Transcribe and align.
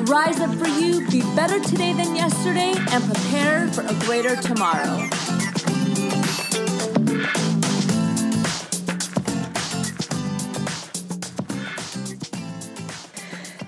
Rise 0.00 0.40
up 0.40 0.54
for 0.54 0.68
you, 0.68 1.06
be 1.10 1.20
better 1.36 1.60
today 1.60 1.92
than 1.92 2.16
yesterday, 2.16 2.72
and 2.90 3.04
prepare 3.04 3.68
for 3.68 3.82
a 3.82 3.94
greater 4.06 4.34
tomorrow. 4.36 5.08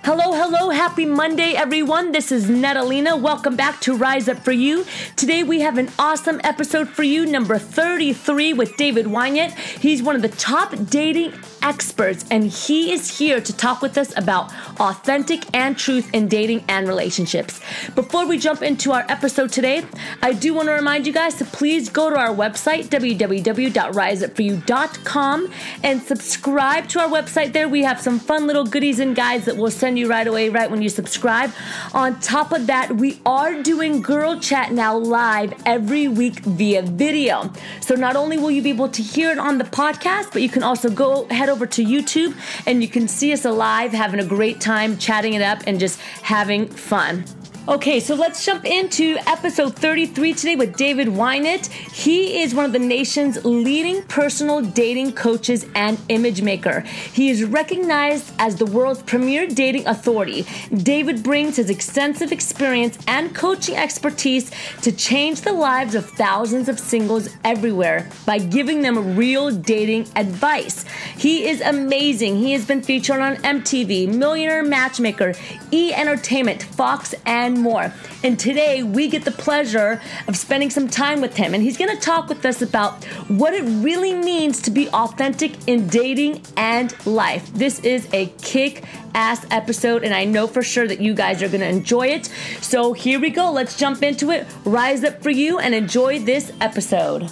Hello, 0.02 0.32
hello, 0.32 0.70
happy 0.70 1.04
Monday, 1.04 1.52
everyone. 1.52 2.12
This 2.12 2.32
is 2.32 2.48
Natalina. 2.48 3.16
Welcome 3.16 3.56
back 3.56 3.80
to 3.82 3.94
Rise 3.94 4.28
Up 4.28 4.38
For 4.38 4.52
You. 4.52 4.84
Today 5.16 5.42
we 5.42 5.60
have 5.60 5.76
an 5.78 5.90
awesome 5.98 6.40
episode 6.44 6.88
for 6.88 7.02
you, 7.02 7.26
number 7.26 7.58
33 7.58 8.54
with 8.54 8.76
David 8.76 9.06
Wygant. 9.06 9.52
He's 9.54 10.02
one 10.02 10.16
of 10.16 10.22
the 10.22 10.28
top 10.28 10.74
dating 10.88 11.32
experts, 11.64 12.24
and 12.30 12.44
he 12.44 12.92
is 12.92 13.18
here 13.18 13.40
to 13.40 13.56
talk 13.56 13.82
with 13.82 13.98
us 13.98 14.16
about 14.16 14.52
authentic 14.78 15.42
and 15.54 15.76
truth 15.76 16.14
in 16.14 16.28
dating 16.28 16.62
and 16.68 16.86
relationships. 16.86 17.60
Before 17.94 18.26
we 18.26 18.38
jump 18.38 18.62
into 18.62 18.92
our 18.92 19.04
episode 19.08 19.50
today, 19.50 19.84
I 20.22 20.34
do 20.34 20.54
want 20.54 20.68
to 20.68 20.72
remind 20.72 21.06
you 21.06 21.12
guys 21.12 21.34
to 21.36 21.44
please 21.44 21.88
go 21.88 22.10
to 22.10 22.16
our 22.16 22.34
website, 22.34 22.88
www.riseupforyou.com, 22.88 25.52
and 25.82 26.02
subscribe 26.02 26.88
to 26.88 27.00
our 27.00 27.08
website 27.08 27.54
there. 27.54 27.66
We 27.68 27.82
have 27.82 28.00
some 28.00 28.18
fun 28.18 28.46
little 28.46 28.66
goodies 28.66 28.98
and 29.00 29.16
guides 29.16 29.46
that 29.46 29.56
we'll 29.56 29.70
send 29.70 29.98
you 29.98 30.06
right 30.08 30.26
away, 30.26 30.50
right 30.50 30.70
when 30.70 30.82
you 30.82 30.90
subscribe. 30.90 31.50
On 31.94 32.20
top 32.20 32.52
of 32.52 32.66
that, 32.66 32.96
we 32.96 33.18
are 33.24 33.62
doing 33.62 34.02
Girl 34.02 34.38
Chat 34.38 34.72
now 34.72 34.98
live 34.98 35.54
every 35.64 36.08
week 36.08 36.40
via 36.40 36.82
video. 36.82 37.50
So 37.80 37.94
not 37.94 38.16
only 38.16 38.36
will 38.36 38.50
you 38.50 38.60
be 38.60 38.68
able 38.70 38.90
to 38.90 39.02
hear 39.02 39.30
it 39.30 39.38
on 39.38 39.56
the 39.56 39.64
podcast, 39.64 40.30
but 40.32 40.42
you 40.42 40.50
can 40.50 40.62
also 40.62 40.90
go 40.90 41.26
head 41.30 41.48
over 41.48 41.53
to 41.54 41.84
YouTube 41.84 42.34
and 42.66 42.82
you 42.82 42.88
can 42.88 43.06
see 43.06 43.32
us 43.32 43.44
alive 43.44 43.92
having 43.92 44.20
a 44.20 44.24
great 44.24 44.60
time 44.60 44.98
chatting 44.98 45.34
it 45.34 45.42
up 45.42 45.62
and 45.66 45.78
just 45.78 46.00
having 46.22 46.66
fun. 46.66 47.24
Okay, 47.66 47.98
so 47.98 48.14
let's 48.14 48.44
jump 48.44 48.66
into 48.66 49.16
episode 49.26 49.74
33 49.74 50.34
today 50.34 50.54
with 50.54 50.76
David 50.76 51.08
Wygant. 51.08 51.68
He 51.68 52.42
is 52.42 52.54
one 52.54 52.66
of 52.66 52.72
the 52.72 52.78
nation's 52.78 53.42
leading 53.42 54.02
personal 54.02 54.60
dating 54.60 55.12
coaches 55.12 55.64
and 55.74 55.98
image 56.10 56.42
maker. 56.42 56.80
He 56.80 57.30
is 57.30 57.42
recognized 57.42 58.34
as 58.38 58.56
the 58.56 58.66
world's 58.66 59.02
premier 59.02 59.46
dating 59.46 59.86
authority. 59.86 60.46
David 60.76 61.22
brings 61.22 61.56
his 61.56 61.70
extensive 61.70 62.32
experience 62.32 62.98
and 63.08 63.34
coaching 63.34 63.76
expertise 63.76 64.50
to 64.82 64.92
change 64.92 65.40
the 65.40 65.54
lives 65.54 65.94
of 65.94 66.04
thousands 66.04 66.68
of 66.68 66.78
singles 66.78 67.30
everywhere 67.44 68.10
by 68.26 68.40
giving 68.40 68.82
them 68.82 69.16
real 69.16 69.50
dating 69.50 70.06
advice. 70.16 70.84
He 71.16 71.48
is 71.48 71.62
amazing. 71.62 72.36
He 72.36 72.52
has 72.52 72.66
been 72.66 72.82
featured 72.82 73.20
on 73.20 73.36
MTV, 73.36 74.14
Millionaire 74.14 74.62
Matchmaker, 74.62 75.32
E 75.70 75.94
Entertainment, 75.94 76.62
Fox, 76.62 77.14
and 77.24 77.53
and 77.54 77.62
more. 77.62 77.92
And 78.22 78.38
today 78.38 78.82
we 78.82 79.08
get 79.08 79.24
the 79.24 79.30
pleasure 79.30 80.00
of 80.28 80.36
spending 80.36 80.70
some 80.70 80.88
time 80.88 81.20
with 81.20 81.36
him. 81.36 81.54
And 81.54 81.62
he's 81.62 81.76
going 81.76 81.94
to 81.94 82.00
talk 82.00 82.28
with 82.28 82.44
us 82.44 82.62
about 82.62 83.04
what 83.28 83.54
it 83.54 83.62
really 83.62 84.14
means 84.14 84.60
to 84.62 84.70
be 84.70 84.88
authentic 84.90 85.68
in 85.68 85.86
dating 85.88 86.42
and 86.56 86.94
life. 87.06 87.52
This 87.54 87.80
is 87.80 88.08
a 88.12 88.26
kick 88.42 88.84
ass 89.14 89.46
episode, 89.50 90.02
and 90.02 90.12
I 90.12 90.24
know 90.24 90.46
for 90.46 90.62
sure 90.62 90.88
that 90.88 91.00
you 91.00 91.14
guys 91.14 91.42
are 91.42 91.48
going 91.48 91.60
to 91.60 91.68
enjoy 91.68 92.08
it. 92.08 92.26
So 92.60 92.92
here 92.92 93.20
we 93.20 93.30
go. 93.30 93.52
Let's 93.52 93.76
jump 93.76 94.02
into 94.02 94.30
it. 94.30 94.46
Rise 94.64 95.04
up 95.04 95.22
for 95.22 95.30
you 95.30 95.58
and 95.58 95.74
enjoy 95.74 96.18
this 96.18 96.52
episode. 96.60 97.30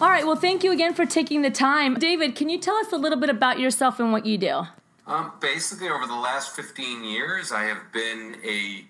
All 0.00 0.08
right, 0.10 0.26
well, 0.26 0.36
thank 0.36 0.64
you 0.64 0.72
again 0.72 0.92
for 0.92 1.06
taking 1.06 1.42
the 1.42 1.50
time. 1.50 1.94
David, 1.94 2.34
can 2.34 2.48
you 2.48 2.58
tell 2.58 2.76
us 2.76 2.92
a 2.92 2.96
little 2.96 3.18
bit 3.18 3.30
about 3.30 3.60
yourself 3.60 4.00
and 4.00 4.10
what 4.10 4.26
you 4.26 4.36
do? 4.36 4.62
Um, 5.06 5.32
basically, 5.40 5.88
over 5.88 6.06
the 6.06 6.14
last 6.14 6.56
15 6.56 7.04
years, 7.04 7.52
I 7.52 7.64
have 7.64 7.92
been 7.92 8.36
a, 8.44 8.86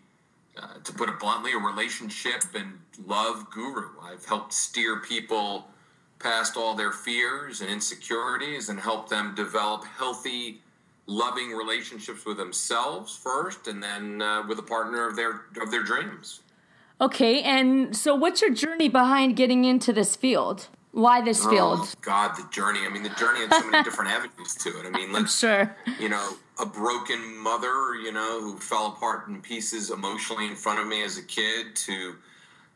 uh, 0.56 0.75
to 0.84 0.92
put 0.92 1.08
it 1.08 1.19
bluntly, 1.19 1.52
a 1.52 1.58
relationship 1.58 2.42
and 2.54 2.78
love 3.06 3.50
guru. 3.50 3.88
I've 4.00 4.25
helped 4.25 4.52
steer 4.52 5.00
people 5.00 5.66
past 6.20 6.56
all 6.56 6.75
their 6.75 6.92
fears 6.92 7.60
and 7.60 7.69
insecurities 7.69 8.69
and 8.69 8.78
help 8.78 9.08
them 9.08 9.34
develop 9.34 9.84
healthy, 9.84 10.60
loving 11.06 11.50
relationships 11.50 12.25
with 12.25 12.36
themselves 12.36 13.16
first, 13.16 13.66
and 13.66 13.82
then 13.82 14.22
uh, 14.22 14.44
with 14.46 14.58
a 14.60 14.62
partner 14.62 15.08
of 15.08 15.16
their 15.16 15.42
of 15.60 15.72
their 15.72 15.82
dreams. 15.82 16.41
Okay, 17.00 17.42
and 17.42 17.96
so 17.96 18.14
what's 18.14 18.41
your 18.41 18.52
journey 18.54 18.88
behind 18.88 19.34
getting 19.34 19.64
into 19.64 19.92
this 19.92 20.14
field? 20.14 20.69
Why 20.94 21.22
this 21.22 21.44
oh, 21.44 21.50
field? 21.50 21.78
Oh, 21.82 21.93
God, 22.03 22.37
the 22.37 22.47
journey. 22.53 22.81
I 22.87 22.88
mean, 22.88 23.03
the 23.03 23.09
journey 23.10 23.41
had 23.41 23.53
so 23.53 23.69
many 23.69 23.82
different 23.88 24.12
avenues 24.12 24.55
to 24.55 24.69
it. 24.78 24.87
I 24.87 24.91
mean, 24.91 25.12
I'm 25.12 25.27
sure. 25.27 25.77
You 25.99 26.09
know, 26.09 26.34
a 26.60 26.66
broken 26.66 27.37
mother, 27.37 27.97
you 27.97 28.12
know, 28.12 28.41
who 28.41 28.56
fell 28.59 28.87
apart 28.87 29.27
in 29.27 29.43
pieces 29.43 29.91
emotionally 29.91 30.47
in 30.47 30.55
front 30.55 30.78
of 30.78 30.87
me 30.87 31.03
as 31.03 31.19
a 31.19 31.22
kid, 31.22 31.75
to 31.75 32.15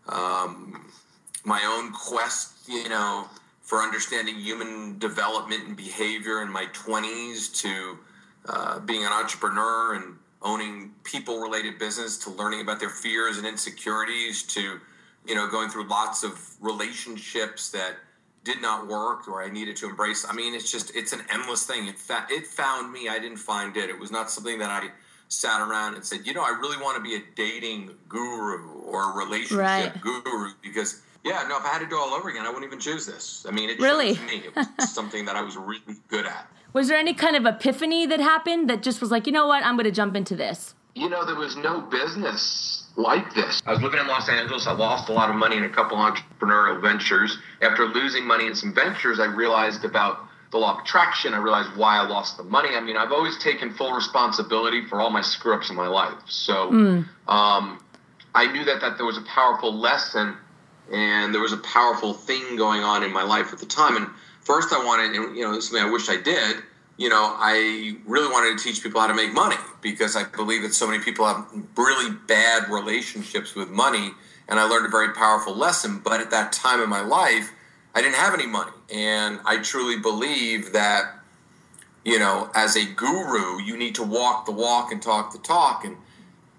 um, 0.09 0.91
my 1.45 1.63
own 1.65 1.93
quest, 1.93 2.69
you 2.69 2.89
know, 2.89 3.29
for 3.63 3.79
understanding 3.79 4.35
human 4.35 4.99
development 4.99 5.69
and 5.69 5.77
behavior 5.77 6.43
in 6.43 6.51
my 6.51 6.67
20s, 6.73 7.55
to 7.63 7.99
uh, 8.49 8.81
being 8.81 9.05
an 9.05 9.13
entrepreneur 9.13 9.95
and 9.95 10.17
owning 10.43 10.93
people 11.05 11.39
related 11.39 11.79
business, 11.79 12.19
to 12.19 12.31
learning 12.31 12.63
about 12.63 12.81
their 12.81 12.91
fears 12.91 13.39
and 13.39 13.47
insecurities, 13.47 14.43
to, 14.43 14.81
you 15.25 15.37
know, 15.37 15.47
going 15.47 15.69
through 15.69 15.87
lots 15.87 16.25
of 16.25 16.57
relationships 16.61 17.71
that 17.71 17.95
did 18.45 18.63
not 18.63 18.89
work 18.89 19.29
or 19.29 19.43
I 19.43 19.51
needed 19.51 19.77
to 19.77 19.89
embrace. 19.89 20.27
I 20.29 20.33
mean, 20.33 20.55
it's 20.55 20.71
just 20.71 20.95
it's 20.97 21.13
an 21.13 21.23
endless 21.31 21.67
thing. 21.67 21.89
It 21.89 21.99
fa- 21.99 22.27
it 22.31 22.47
found 22.47 22.93
me. 22.93 23.09
I 23.09 23.19
didn't 23.19 23.39
find 23.39 23.77
it. 23.77 23.91
It 23.91 23.99
was 23.99 24.11
not 24.11 24.31
something 24.31 24.59
that 24.59 24.71
I 24.71 24.89
sat 25.29 25.61
around 25.61 25.95
and 25.95 26.05
said, 26.05 26.27
you 26.27 26.33
know, 26.33 26.43
I 26.43 26.51
really 26.59 26.83
want 26.83 26.97
to 26.97 27.03
be 27.03 27.17
a 27.17 27.23
dating 27.35 27.91
guru 28.09 28.81
or 28.83 29.13
a 29.13 29.25
relationship 29.25 29.59
right. 29.59 30.01
guru 30.01 30.53
because 30.63 31.03
yeah, 31.25 31.45
no, 31.49 31.59
if 31.59 31.65
I 31.65 31.69
had 31.69 31.81
to 31.81 31.87
do 31.87 31.97
all 31.97 32.15
over 32.15 32.29
again, 32.29 32.47
I 32.47 32.49
wouldn't 32.49 32.65
even 32.65 32.81
choose 32.81 33.05
this. 33.05 33.45
I 33.47 33.51
mean, 33.51 33.69
it 33.69 33.79
really 33.81 34.15
me. 34.27 34.43
It 34.47 34.57
was 34.57 34.69
something 34.93 35.25
that 35.27 35.37
I 35.37 35.43
was 35.43 35.57
really 35.57 35.97
good 36.09 36.27
at. 36.27 36.49
Was 36.73 36.89
there 36.89 36.99
any 36.99 37.15
kind 37.15 37.35
of 37.35 37.45
epiphany 37.45 38.07
that 38.07 38.21
happened 38.21 38.71
that 38.71 38.83
just 38.83 39.01
was 39.01 39.11
like, 39.11 39.27
you 39.27 39.33
know 39.33 39.47
what, 39.47 39.65
I'm 39.65 39.75
going 39.75 39.85
to 39.85 39.91
jump 39.91 40.15
into 40.15 40.37
this? 40.37 40.75
You 40.95 41.09
know, 41.09 41.25
there 41.25 41.37
was 41.37 41.57
no 41.57 41.81
business 41.81 42.85
like 42.97 43.33
this. 43.35 43.63
I 43.65 43.71
was 43.71 43.81
living 43.81 44.01
in 44.01 44.09
Los 44.09 44.29
Angeles. 44.29 44.67
I 44.67 44.73
lost 44.73 45.09
a 45.09 45.13
lot 45.13 45.31
of 45.31 45.37
money 45.37 45.57
in 45.57 45.65
a 45.65 45.69
couple 45.69 45.97
entrepreneurial 45.97 46.83
ventures. 46.83 47.39
After 47.63 47.87
losing 47.87 48.27
money 48.27 48.47
in 48.47 48.55
some 48.55 48.75
ventures, 48.75 49.21
I 49.21 49.27
realized 49.27 49.85
about 49.85 50.19
the 50.51 50.59
law 50.59 50.75
of 50.75 50.81
attraction. 50.81 51.35
I 51.35 51.39
realized 51.39 51.77
why 51.77 51.99
I 51.99 52.07
lost 52.07 52.37
the 52.37 52.43
money. 52.43 52.71
I 52.75 52.81
mean, 52.81 52.97
I've 52.97 53.13
always 53.13 53.39
taken 53.39 53.73
full 53.73 53.93
responsibility 53.93 54.85
for 54.87 55.01
all 55.01 55.11
my 55.11 55.21
screw 55.21 55.55
ups 55.55 55.71
in 55.71 55.77
my 55.77 55.87
life. 55.87 56.19
So 56.27 56.71
mm. 56.71 57.09
um, 57.29 57.79
I 58.35 58.51
knew 58.51 58.65
that, 58.65 58.81
that 58.81 58.97
there 58.97 59.07
was 59.07 59.19
a 59.19 59.23
powerful 59.23 59.73
lesson 59.73 60.37
and 60.93 61.35
there 61.35 61.43
was 61.43 61.53
a 61.53 61.59
powerful 61.59 62.15
thing 62.15 62.57
going 62.57 62.83
on 62.83 63.05
in 63.05 63.13
my 63.13 63.23
life 63.23 63.53
at 63.53 63.59
the 63.59 63.67
time. 63.67 63.97
And 63.97 64.09
first, 64.41 64.73
I 64.73 64.83
wanted, 64.85 65.15
and 65.15 65.37
you 65.37 65.45
know, 65.45 65.55
this 65.55 65.65
is 65.65 65.71
something 65.71 65.87
I 65.87 65.93
wish 65.93 66.09
I 66.09 66.21
did 66.21 66.63
you 66.99 67.09
know, 67.09 67.35
I 67.39 67.97
really 68.07 68.31
wanted 68.31 68.59
to 68.59 68.63
teach 68.63 68.83
people 68.83 69.01
how 69.01 69.07
to 69.07 69.15
make 69.15 69.33
money 69.33 69.57
because 69.81 70.17
I 70.17 70.25
believe 70.25 70.63
that 70.63 70.75
so 70.75 70.87
many 70.87 71.03
people 71.03 71.27
have 71.27 71.47
really 71.77 72.13
bad 72.27 72.69
relationships 72.69 73.55
with 73.55 73.71
money. 73.71 74.11
And 74.49 74.59
I 74.59 74.65
learned 74.65 74.87
a 74.87 74.89
very 74.89 75.15
powerful 75.15 75.55
lesson. 75.55 76.01
But 76.05 76.21
at 76.21 76.33
that 76.33 76.51
time 76.53 76.83
in 76.83 76.91
my 76.91 77.01
life, 77.01 77.53
I 77.95 78.03
didn't 78.03 78.17
have 78.17 78.35
any 78.35 78.47
money. 78.47 78.73
And 78.93 79.39
I 79.45 79.59
truly 79.59 80.01
believe 80.01 80.73
that, 80.73 81.21
you 82.05 82.19
know, 82.19 82.51
as 82.53 82.77
a 82.77 82.85
guru, 82.85 83.63
you 83.63 83.77
need 83.77 83.95
to 83.95 84.03
walk 84.03 84.45
the 84.45 84.53
walk 84.53 84.91
and 84.91 85.01
talk 85.01 85.33
the 85.33 85.39
talk. 85.39 85.85
And 85.85 85.97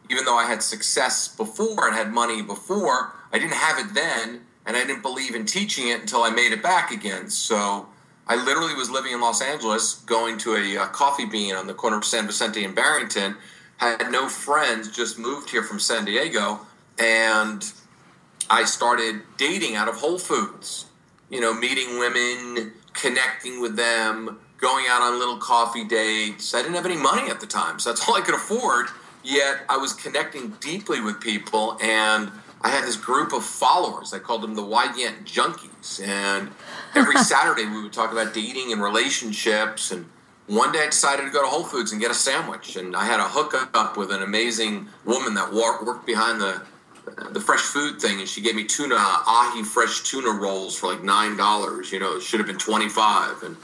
even 0.10 0.24
though 0.24 0.38
I 0.38 0.46
had 0.46 0.64
success 0.64 1.28
before 1.28 1.86
and 1.86 1.96
had 1.96 2.14
money 2.14 2.42
before, 2.42 3.14
I 3.34 3.40
didn't 3.40 3.56
have 3.56 3.78
it 3.78 3.94
then. 3.94 4.46
And 4.66 4.78
I 4.78 4.86
didn't 4.86 5.02
believe 5.02 5.36
in 5.36 5.46
teaching 5.46 5.90
it 5.90 6.00
until 6.00 6.24
I 6.24 6.30
made 6.30 6.54
it 6.54 6.64
back 6.64 6.92
again. 6.92 7.30
So, 7.30 7.90
I 8.30 8.36
literally 8.36 8.76
was 8.76 8.92
living 8.92 9.12
in 9.12 9.20
Los 9.20 9.42
Angeles, 9.42 9.96
going 10.06 10.38
to 10.40 10.56
a, 10.56 10.84
a, 10.84 10.88
coffee 10.88 11.26
bean 11.26 11.56
on 11.56 11.66
the 11.66 11.74
corner 11.74 11.98
of 11.98 12.06
San 12.06 12.28
Vicente 12.28 12.64
and 12.64 12.76
Barrington. 12.76 13.36
Had 13.78 14.12
no 14.12 14.30
friends, 14.30 14.96
just 14.96 15.18
moved 15.18 15.50
here 15.50 15.64
from 15.64 15.80
San 15.80 16.06
Diego, 16.06 16.60
and 17.00 17.74
I 18.48 18.66
started 18.66 19.22
dating 19.38 19.76
out 19.76 19.88
of 19.88 19.96
Whole 19.96 20.20
Foods. 20.20 20.86
You 21.32 21.42
know, 21.42 21.56
meeting 21.56 21.98
women, 21.98 22.74
connecting 22.94 23.62
with 23.62 23.76
them, 23.76 24.40
going 24.60 24.86
out 24.88 25.02
on 25.02 25.18
little 25.18 25.38
coffee 25.38 25.84
dates. 25.84 26.54
I 26.54 26.62
didn't 26.62 26.76
have 26.76 26.86
any 26.86 26.98
money 26.98 27.32
at 27.32 27.40
the 27.40 27.48
time, 27.48 27.80
so 27.80 27.90
that's 27.90 28.08
all 28.08 28.16
I 28.16 28.22
could 28.22 28.36
afford. 28.36 28.88
Yet 29.24 29.62
I 29.70 29.78
was 29.78 29.94
connecting 29.94 30.50
deeply 30.60 31.02
with 31.02 31.20
people, 31.20 31.80
and 31.82 32.32
I 32.62 32.70
had 32.70 32.84
this 32.84 32.98
group 32.98 33.32
of 33.32 33.44
followers. 33.44 34.14
I 34.14 34.20
called 34.20 34.42
them 34.42 34.56
the 34.56 34.66
Wygant 34.66 35.26
Junkies. 35.26 36.06
And 36.06 36.52
every 36.96 37.18
Saturday 37.24 37.66
we 37.66 37.82
would 37.82 37.94
talk 37.94 38.12
about 38.12 38.34
dating 38.34 38.72
and 38.72 38.82
relationships. 38.82 39.92
And 39.92 40.10
one 40.48 40.72
day 40.72 40.80
I 40.84 40.88
decided 40.88 41.24
to 41.24 41.32
go 41.32 41.42
to 41.42 41.48
Whole 41.48 41.64
Foods 41.64 41.92
and 41.92 42.02
get 42.02 42.12
a 42.12 42.16
sandwich. 42.16 42.76
And 42.76 42.96
I 42.96 43.06
had 43.06 43.20
a 43.20 43.30
hookup 43.30 43.98
with 43.98 44.12
an 44.12 44.22
amazing 44.22 44.88
woman 45.06 45.36
that 45.36 45.54
worked 45.54 46.06
behind 46.06 46.42
the 46.42 46.62
the 47.32 47.40
fresh 47.40 47.62
food 47.62 48.00
thing, 48.00 48.20
and 48.20 48.30
she 48.30 48.42
gave 48.42 48.56
me 48.56 48.64
tuna 48.64 48.96
ahi 48.96 49.64
fresh 49.64 50.04
tuna 50.04 50.30
rolls 50.30 50.78
for 50.78 50.94
like 50.94 51.04
nine 51.04 51.38
dollars. 51.38 51.92
You 51.92 52.00
know, 52.00 52.18
it 52.18 52.22
should 52.22 52.40
have 52.40 52.48
been 52.48 52.60
twenty 52.60 52.88
five, 52.88 53.42
and 53.44 53.58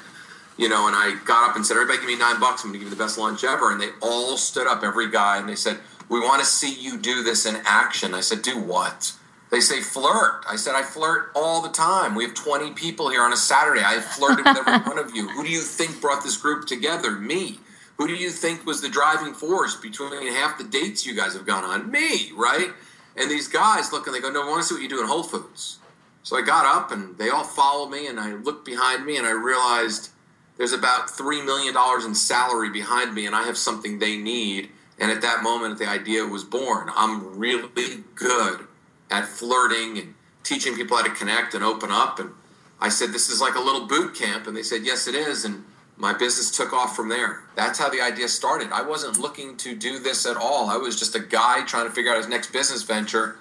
you 0.57 0.69
know, 0.69 0.87
and 0.87 0.95
I 0.95 1.15
got 1.25 1.49
up 1.49 1.55
and 1.55 1.65
said, 1.65 1.75
"Everybody, 1.75 1.99
give 1.99 2.07
me 2.07 2.17
nine 2.17 2.39
bucks. 2.39 2.63
I'm 2.63 2.71
going 2.71 2.79
to 2.79 2.85
give 2.85 2.91
you 2.91 2.95
the 2.95 3.03
best 3.03 3.17
lunch 3.17 3.43
ever." 3.43 3.71
And 3.71 3.79
they 3.79 3.89
all 4.01 4.37
stood 4.37 4.67
up, 4.67 4.83
every 4.83 5.11
guy, 5.11 5.37
and 5.37 5.47
they 5.47 5.55
said, 5.55 5.79
"We 6.09 6.19
want 6.19 6.41
to 6.41 6.45
see 6.45 6.73
you 6.73 6.97
do 6.97 7.23
this 7.23 7.45
in 7.45 7.61
action." 7.65 8.13
I 8.13 8.21
said, 8.21 8.41
"Do 8.41 8.59
what?" 8.59 9.13
They 9.51 9.59
say 9.59 9.79
flirt. 9.81 10.43
I 10.49 10.55
said, 10.55 10.75
I 10.75 10.81
flirt 10.81 11.31
all 11.35 11.61
the 11.61 11.69
time. 11.69 12.15
We 12.15 12.25
have 12.25 12.33
20 12.33 12.71
people 12.71 13.09
here 13.09 13.21
on 13.21 13.31
a 13.31 13.37
Saturday. 13.37 13.83
I 13.85 13.99
flirted 13.99 14.43
with 14.43 14.57
every 14.57 14.79
one 14.89 14.97
of 14.97 15.15
you. 15.15 15.29
Who 15.29 15.43
do 15.43 15.49
you 15.49 15.61
think 15.61 16.01
brought 16.01 16.23
this 16.23 16.35
group 16.35 16.67
together? 16.67 17.11
Me. 17.11 17.59
Who 17.97 18.07
do 18.07 18.15
you 18.15 18.31
think 18.31 18.65
was 18.65 18.81
the 18.81 18.89
driving 18.89 19.33
force 19.33 19.75
between 19.75 20.33
half 20.33 20.57
the 20.57 20.63
dates 20.63 21.05
you 21.05 21.15
guys 21.15 21.33
have 21.33 21.45
gone 21.45 21.63
on? 21.63 21.89
Me, 21.89 22.31
right? 22.35 22.71
And 23.15 23.31
these 23.31 23.47
guys 23.47 23.93
look 23.93 24.07
and 24.07 24.15
they 24.15 24.19
go, 24.19 24.29
No, 24.29 24.43
I 24.43 24.49
want 24.49 24.61
to 24.63 24.67
see 24.67 24.75
what 24.75 24.83
you 24.83 24.89
do 24.89 24.99
in 24.99 25.07
Whole 25.07 25.23
Foods. 25.23 25.79
So 26.23 26.35
I 26.35 26.41
got 26.41 26.65
up 26.65 26.91
and 26.91 27.17
they 27.17 27.29
all 27.29 27.43
followed 27.43 27.89
me 27.89 28.07
and 28.07 28.19
I 28.19 28.33
looked 28.33 28.65
behind 28.65 29.05
me 29.05 29.15
and 29.15 29.27
I 29.27 29.31
realized 29.31 30.09
there's 30.57 30.73
about 30.73 31.07
$3 31.07 31.45
million 31.45 31.75
in 32.05 32.15
salary 32.15 32.69
behind 32.69 33.13
me 33.13 33.25
and 33.25 33.35
I 33.35 33.43
have 33.43 33.57
something 33.57 33.99
they 33.99 34.17
need. 34.17 34.71
And 34.99 35.11
at 35.11 35.21
that 35.21 35.43
moment, 35.43 35.77
the 35.77 35.87
idea 35.87 36.23
was 36.25 36.43
born. 36.43 36.89
I'm 36.95 37.37
really 37.37 38.03
good 38.15 38.67
at 39.11 39.25
flirting 39.25 39.97
and 39.97 40.13
teaching 40.43 40.75
people 40.75 40.97
how 40.97 41.03
to 41.03 41.09
connect 41.09 41.53
and 41.53 41.63
open 41.63 41.91
up. 41.91 42.19
And 42.19 42.31
I 42.79 42.89
said, 42.89 43.11
This 43.11 43.29
is 43.29 43.41
like 43.41 43.55
a 43.55 43.59
little 43.59 43.87
boot 43.87 44.15
camp. 44.15 44.47
And 44.47 44.55
they 44.55 44.63
said, 44.63 44.83
Yes, 44.83 45.07
it 45.07 45.15
is. 45.15 45.43
And 45.43 45.65
my 45.97 46.13
business 46.13 46.51
took 46.51 46.73
off 46.73 46.95
from 46.95 47.09
there. 47.09 47.43
That's 47.55 47.79
how 47.79 47.89
the 47.89 48.01
idea 48.01 48.27
started. 48.27 48.71
I 48.71 48.81
wasn't 48.81 49.19
looking 49.19 49.57
to 49.57 49.75
do 49.75 49.99
this 49.99 50.25
at 50.25 50.37
all. 50.37 50.69
I 50.69 50.77
was 50.77 50.97
just 50.97 51.15
a 51.15 51.19
guy 51.19 51.63
trying 51.65 51.87
to 51.87 51.93
figure 51.93 52.11
out 52.11 52.17
his 52.17 52.27
next 52.27 52.51
business 52.51 52.83
venture, 52.83 53.37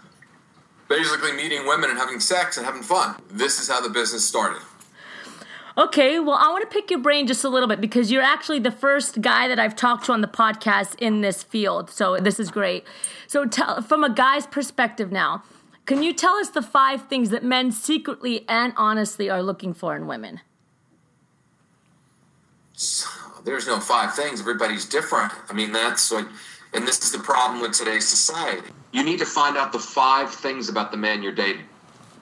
basically 0.89 1.33
meeting 1.33 1.67
women 1.67 1.91
and 1.91 1.99
having 1.99 2.21
sex 2.21 2.57
and 2.57 2.67
having 2.67 2.83
fun. 2.83 3.17
This 3.31 3.61
is 3.61 3.69
how 3.69 3.81
the 3.81 3.89
business 3.89 4.27
started. 4.27 4.63
Okay, 5.77 6.21
well, 6.21 6.37
I 6.37 6.51
want 6.51 6.63
to 6.63 6.73
pick 6.73 6.89
your 6.89 7.01
brain 7.01 7.27
just 7.27 7.43
a 7.43 7.49
little 7.49 7.69
bit 7.69 7.81
because 7.81 8.13
you're 8.13 8.23
actually 8.23 8.61
the 8.61 8.71
first 8.71 9.21
guy 9.21 9.49
that 9.49 9.59
I've 9.59 9.75
talked 9.75 10.07
to 10.07 10.13
on 10.13 10.21
the 10.21 10.29
podcast 10.29 10.95
in 11.01 11.21
this 11.21 11.43
field. 11.43 11.91
So 11.91 12.17
this 12.17 12.39
is 12.39 12.51
great. 12.53 12.85
So, 13.27 13.45
tell, 13.45 13.83
from 13.83 14.05
a 14.05 14.11
guy's 14.11 14.47
perspective 14.47 15.11
now, 15.11 15.43
can 15.85 16.03
you 16.03 16.13
tell 16.13 16.35
us 16.35 16.51
the 16.51 16.63
five 16.63 17.09
things 17.09 17.31
that 17.31 17.43
men 17.43 17.73
secretly 17.73 18.45
and 18.49 18.73
honestly 18.77 19.29
are 19.29 19.43
looking 19.43 19.75
for 19.75 19.97
in 19.97 20.07
women? 20.07 20.41
there's 23.45 23.67
no 23.67 23.79
five 23.79 24.15
things. 24.15 24.41
Everybody's 24.41 24.87
different. 24.87 25.33
I 25.49 25.53
mean, 25.53 25.73
that's 25.73 26.11
like, 26.11 26.27
and 26.73 26.87
this 26.87 27.03
is 27.05 27.13
the 27.13 27.19
problem 27.19 27.61
with 27.61 27.73
today's 27.73 28.07
society. 28.07 28.69
You 28.93 29.05
need 29.05 29.19
to 29.19 29.27
find 29.27 29.57
out 29.57 29.73
the 29.73 29.79
five 29.79 30.31
things 30.31 30.69
about 30.69 30.91
the 30.91 30.97
man 30.97 31.23
you're 31.23 31.33
dating. 31.33 31.67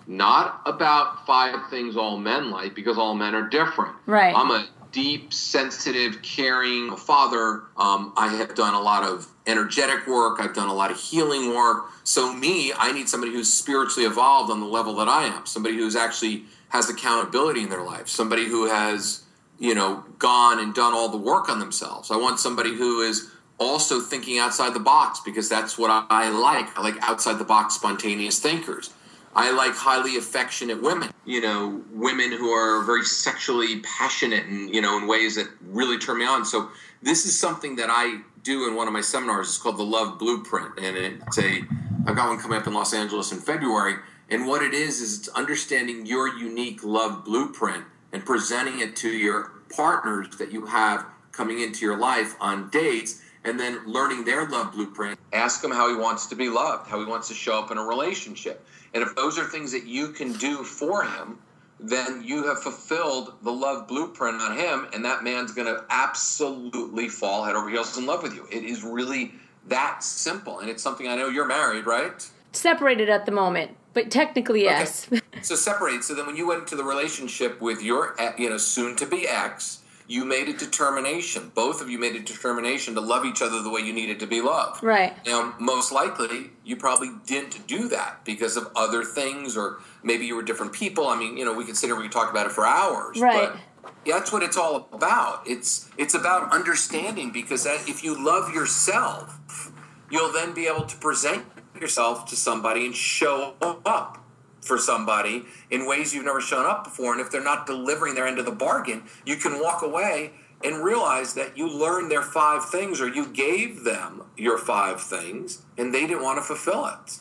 Not 0.07 0.63
about 0.67 1.27
five 1.27 1.71
things 1.71 1.97
all 1.97 2.19
men 2.19 2.51
like, 2.51 2.75
because 2.75 2.99
all 2.99 3.15
men 3.15 3.35
are 3.35 3.49
different. 3.49 3.95
Right. 4.07 4.35
I'm 4.35 4.51
a 4.51 4.69
deep, 4.91 5.33
sensitive, 5.33 6.21
caring 6.23 6.97
father. 6.97 7.63
Um, 7.77 8.13
I 8.17 8.29
have 8.29 8.55
done 8.55 8.75
a 8.75 8.81
lot 8.81 9.05
of 9.05 9.27
energetic 9.47 10.07
work. 10.07 10.39
I've 10.41 10.55
done 10.55 10.69
a 10.69 10.75
lot 10.75 10.91
of 10.91 11.01
healing 11.01 11.55
work. 11.55 11.87
So 12.05 12.33
me, 12.33 12.73
I 12.77 12.93
need 12.93 13.09
somebody 13.09 13.33
who's 13.33 13.53
spiritually 13.53 14.07
evolved 14.07 14.51
on 14.51 14.61
the 14.61 14.67
level 14.67 14.95
that 14.97 15.09
I 15.09 15.25
am. 15.25 15.47
Somebody 15.47 15.77
who's 15.77 15.97
actually 15.97 16.45
has 16.69 16.91
accountability 16.91 17.63
in 17.63 17.71
their 17.71 17.83
life. 17.83 18.09
Somebody 18.09 18.47
who 18.47 18.69
has 18.69 19.23
you 19.63 19.77
know, 19.77 20.05
gone 20.19 20.59
and 20.59 20.75
done 20.75 20.93
all 20.93 21.09
the 21.09 21.17
work 21.17 21.49
on 21.49 21.61
themselves. 21.61 22.11
I 22.11 22.17
want 22.17 22.41
somebody 22.41 22.75
who 22.75 23.01
is 23.03 23.31
also 23.61 24.01
thinking 24.01 24.39
outside 24.39 24.75
the 24.75 24.81
box 24.81 25.21
because 25.25 25.49
that's 25.49 25.79
what 25.79 25.89
I 26.11 26.31
like. 26.31 26.77
I 26.77 26.83
like 26.83 26.97
outside 27.01 27.39
the 27.39 27.45
box 27.45 27.77
spontaneous 27.77 28.41
thinkers. 28.41 28.91
I 29.35 29.51
like 29.53 29.75
highly 29.75 30.17
affectionate 30.17 30.83
women, 30.83 31.11
you 31.25 31.41
know, 31.41 31.83
women 31.93 32.33
who 32.33 32.51
are 32.51 32.85
very 32.85 33.05
sexually 33.05 33.81
passionate 33.81 34.45
and, 34.45 34.75
you 34.75 34.83
know, 34.83 34.99
in 34.99 35.07
ways 35.07 35.37
that 35.37 35.49
really 35.69 35.99
turn 35.99 36.19
me 36.19 36.27
on. 36.27 36.45
So 36.45 36.71
this 37.01 37.25
is 37.25 37.39
something 37.39 37.77
that 37.77 37.89
I 37.91 38.21
do 38.43 38.69
in 38.69 38.75
one 38.75 38.89
of 38.89 38.93
my 38.93 39.01
seminars. 39.01 39.49
It's 39.49 39.59
called 39.59 39.79
the 39.79 39.85
Love 39.85 40.19
Blueprint. 40.19 40.79
And 40.79 40.97
it's 40.97 41.39
a, 41.39 41.63
I've 42.07 42.17
got 42.17 42.29
one 42.29 42.39
coming 42.39 42.59
up 42.59 42.67
in 42.67 42.75
Los 42.75 42.93
Angeles 42.93 43.33
in 43.33 43.39
February. 43.39 43.95
And 44.29 44.47
what 44.47 44.63
it 44.63 44.75
is, 44.75 45.01
is 45.01 45.21
it's 45.21 45.29
understanding 45.29 46.05
your 46.05 46.29
unique 46.29 46.85
love 46.85 47.25
blueprint 47.25 47.85
and 48.13 48.25
presenting 48.25 48.81
it 48.81 48.97
to 48.97 49.09
your 49.09 49.53
partners 49.75 50.37
that 50.37 50.53
you 50.53 50.67
have 50.67 51.07
coming 51.33 51.61
into 51.61 51.87
your 51.87 51.97
life 51.97 52.37
on 52.39 52.69
dates 52.69 53.23
and 53.45 53.59
then 53.59 53.81
learning 53.87 54.25
their 54.25 54.49
love 54.49 54.73
blueprint. 54.73 55.19
Ask 55.33 55.65
him 55.65 55.71
how 55.71 55.89
he 55.89 55.97
wants 55.97 56.27
to 56.27 56.37
be 56.37 56.49
loved, 56.49 56.89
how 56.89 57.01
he 57.01 57.07
wants 57.07 57.29
to 57.29 57.35
show 57.35 57.59
up 57.59 57.71
in 57.71 57.79
a 57.79 57.83
relationship. 57.83 58.65
And 58.95 59.03
if 59.03 59.15
those 59.15 59.39
are 59.39 59.45
things 59.45 59.73
that 59.73 59.87
you 59.87 60.09
can 60.09 60.33
do 60.35 60.65
for 60.65 61.05
him, 61.05 61.39
then 61.81 62.23
you 62.25 62.47
have 62.47 62.63
fulfilled 62.63 63.35
the 63.43 63.51
love 63.51 63.89
blueprint 63.89 64.41
on 64.41 64.57
him, 64.57 64.87
and 64.95 65.05
that 65.05 65.25
man's 65.25 65.53
going 65.53 65.67
to 65.67 65.85
absolutely 65.91 67.09
fall 67.09 67.45
head 67.45 67.57
over 67.57 67.69
heels 67.69 67.99
in 67.99 68.07
love 68.07 68.23
with 68.23 68.35
you. 68.35 68.47
It 68.53 68.65
is 68.65 68.85
really 68.85 69.33
that 69.67 70.05
simple. 70.05 70.61
And 70.61 70.71
it's 70.71 70.83
something 70.83 71.09
I 71.09 71.17
know 71.17 71.29
you're 71.29 71.47
married, 71.47 71.87
right? 71.87 72.29
Separated 72.53 73.09
at 73.09 73.27
the 73.27 73.33
moment. 73.33 73.77
But 73.95 74.11
technically, 74.11 74.63
yes. 74.63 75.09
Okay. 75.09 75.21
so 75.43 75.55
separate. 75.55 76.05
So 76.05 76.15
then, 76.15 76.27
when 76.27 76.37
you 76.37 76.47
went 76.47 76.61
into 76.61 76.77
the 76.77 76.85
relationship 76.85 77.61
with 77.61 77.83
your, 77.83 78.17
you 78.39 78.49
know, 78.49 78.59
soon 78.59 78.97
to 78.97 79.07
be 79.07 79.29
ex, 79.29 79.82
you 80.07 80.25
made 80.25 80.49
a 80.49 80.53
determination. 80.53 81.53
Both 81.55 81.81
of 81.81 81.89
you 81.89 81.99
made 81.99 82.17
a 82.17 82.21
determination 82.21 82.95
to 82.95 83.01
love 83.01 83.25
each 83.25 83.43
other 83.43 83.63
the 83.63 83.71
way 83.71 83.81
you 83.81 83.93
needed 83.93 84.21
to 84.21 84.27
be 84.27 84.41
loved. 84.41 84.83
Right. 84.83 85.15
Now, 85.27 85.55
most 85.59 85.93
likely, 85.93 86.51
you 86.65 86.77
probably 86.77 87.11
didn't 87.27 87.67
do 87.67 87.89
that 87.89 88.25
because 88.25 88.57
of 88.57 88.71
other 88.77 89.05
things, 89.05 89.57
or 89.57 89.81
maybe 90.03 90.27
you 90.27 90.37
were 90.37 90.43
different 90.43 90.73
people. 90.73 91.09
I 91.09 91.19
mean, 91.19 91.37
you 91.37 91.45
know, 91.45 91.55
we 91.55 91.65
could 91.65 91.77
sit 91.77 91.87
here, 91.87 91.95
and 91.95 92.03
we 92.03 92.09
could 92.09 92.13
talk 92.13 92.31
about 92.31 92.47
it 92.47 92.53
for 92.53 92.67
hours. 92.67 93.21
Right. 93.21 93.51
But 93.51 93.61
that's 94.07 94.33
what 94.33 94.43
it's 94.43 94.57
all 94.57 94.89
about. 94.93 95.43
It's 95.47 95.89
it's 95.97 96.15
about 96.15 96.53
understanding 96.53 97.33
because 97.33 97.65
that, 97.65 97.89
if 97.89 98.03
you 98.05 98.23
love 98.23 98.53
yourself, 98.53 99.73
you'll 100.11 100.33
then 100.33 100.55
be 100.55 100.67
able 100.67 100.85
to 100.85 100.97
present 100.97 101.45
yourself 101.81 102.27
to 102.27 102.37
somebody 102.37 102.87
and 102.87 102.95
show 102.95 103.55
up 103.61 104.22
for 104.63 104.79
somebody 104.79 105.45
in 105.71 105.87
ways 105.87 106.15
you've 106.15 106.25
never 106.25 106.41
shown 106.41 106.65
up 106.65 106.85
before. 106.85 107.13
And 107.13 107.21
if 107.21 107.31
they're 107.31 107.43
not 107.43 107.67
delivering 107.67 108.15
their 108.15 108.27
end 108.27 108.39
of 108.39 108.47
the 108.47 108.53
bargain, 108.53 109.03
you 109.27 109.37
can 109.37 109.61
walk 109.61 109.83
away 109.83 110.33
and 110.65 110.85
realize 110.85 111.35
that 111.35 111.59
you 111.59 111.69
learned 111.69 112.11
their 112.11 112.23
five 112.23 112.65
things 112.65 113.01
or 113.01 113.09
you 113.09 113.27
gave 113.27 113.85
them 113.85 114.23
your 114.37 114.57
five 114.57 115.01
things 115.01 115.63
and 115.77 115.93
they 115.93 116.07
didn't 116.07 116.23
want 116.23 116.39
to 116.39 116.43
fulfill 116.43 116.87
it. 116.87 117.19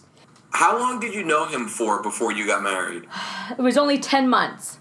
How 0.51 0.77
long 0.77 0.99
did 0.99 1.13
you 1.13 1.23
know 1.23 1.45
him 1.47 1.67
for 1.67 2.01
before 2.03 2.31
you 2.31 2.45
got 2.45 2.63
married? 2.63 3.07
It 3.51 3.61
was 3.61 3.77
only 3.77 3.99
10 3.99 4.29
months. 4.29 4.79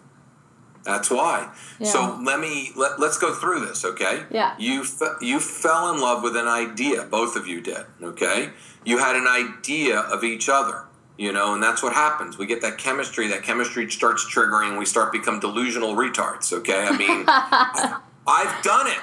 That's 0.85 1.11
why. 1.11 1.53
Yeah. 1.79 1.89
So 1.89 2.21
let 2.25 2.41
me 2.41 2.71
let, 2.77 3.01
let's 3.01 3.19
go 3.19 3.35
through 3.35 3.67
this, 3.67 3.85
okay? 3.85 4.25
Yeah. 4.31 4.55
You 4.59 4.85
fe- 4.85 5.19
you 5.21 5.41
fell 5.41 5.93
in 5.93 6.01
love 6.01 6.23
with 6.23 6.37
an 6.37 6.47
idea, 6.47 7.05
both 7.05 7.37
of 7.37 7.47
you 7.47 7.61
did, 7.61 7.85
okay? 8.01 8.51
You 8.85 8.99
had 8.99 9.17
an 9.17 9.27
idea 9.27 9.99
of 9.99 10.25
each 10.25 10.49
other, 10.49 10.85
you 11.21 11.33
know, 11.33 11.53
and 11.53 11.63
that's 11.63 11.83
what 11.83 11.93
happens. 11.93 12.39
We 12.39 12.47
get 12.47 12.63
that 12.63 12.79
chemistry, 12.79 13.29
that 13.29 13.43
chemistry 13.43 13.91
starts 13.91 14.25
triggering, 14.35 14.79
we 14.79 14.87
start 14.87 15.13
become 15.13 15.39
delusional 15.39 15.95
retards, 15.95 16.51
okay? 16.51 16.87
I 16.89 16.97
mean, 16.97 17.25
I've 18.27 18.63
done 18.63 18.87
it. 18.87 18.99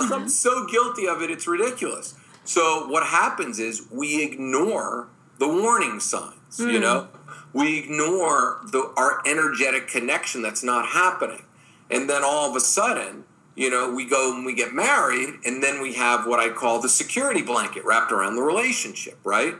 I'm 0.00 0.28
so 0.28 0.66
guilty 0.66 1.06
of 1.06 1.22
it, 1.22 1.30
it's 1.30 1.46
ridiculous. 1.46 2.16
So 2.44 2.88
what 2.88 3.06
happens 3.06 3.60
is 3.60 3.86
we 3.92 4.24
ignore 4.24 5.06
the 5.38 5.46
warning 5.46 6.00
signs, 6.00 6.58
mm. 6.58 6.72
you 6.72 6.78
hmm. 6.78 6.82
know? 6.82 7.08
we 7.52 7.78
ignore 7.78 8.60
the, 8.72 8.92
our 8.96 9.20
energetic 9.24 9.86
connection 9.86 10.42
that's 10.42 10.64
not 10.64 10.86
happening. 10.88 11.44
And 11.90 12.10
then 12.10 12.22
all 12.24 12.50
of 12.50 12.56
a 12.56 12.60
sudden, 12.60 13.22
you 13.54 13.70
know, 13.70 13.92
we 13.94 14.04
go 14.04 14.34
and 14.34 14.44
we 14.44 14.54
get 14.54 14.72
married, 14.72 15.34
and 15.44 15.62
then 15.62 15.80
we 15.80 15.94
have 15.94 16.26
what 16.26 16.40
I 16.40 16.48
call 16.48 16.80
the 16.80 16.88
security 16.88 17.42
blanket 17.42 17.84
wrapped 17.84 18.10
around 18.10 18.34
the 18.34 18.42
relationship, 18.42 19.18
right? 19.22 19.54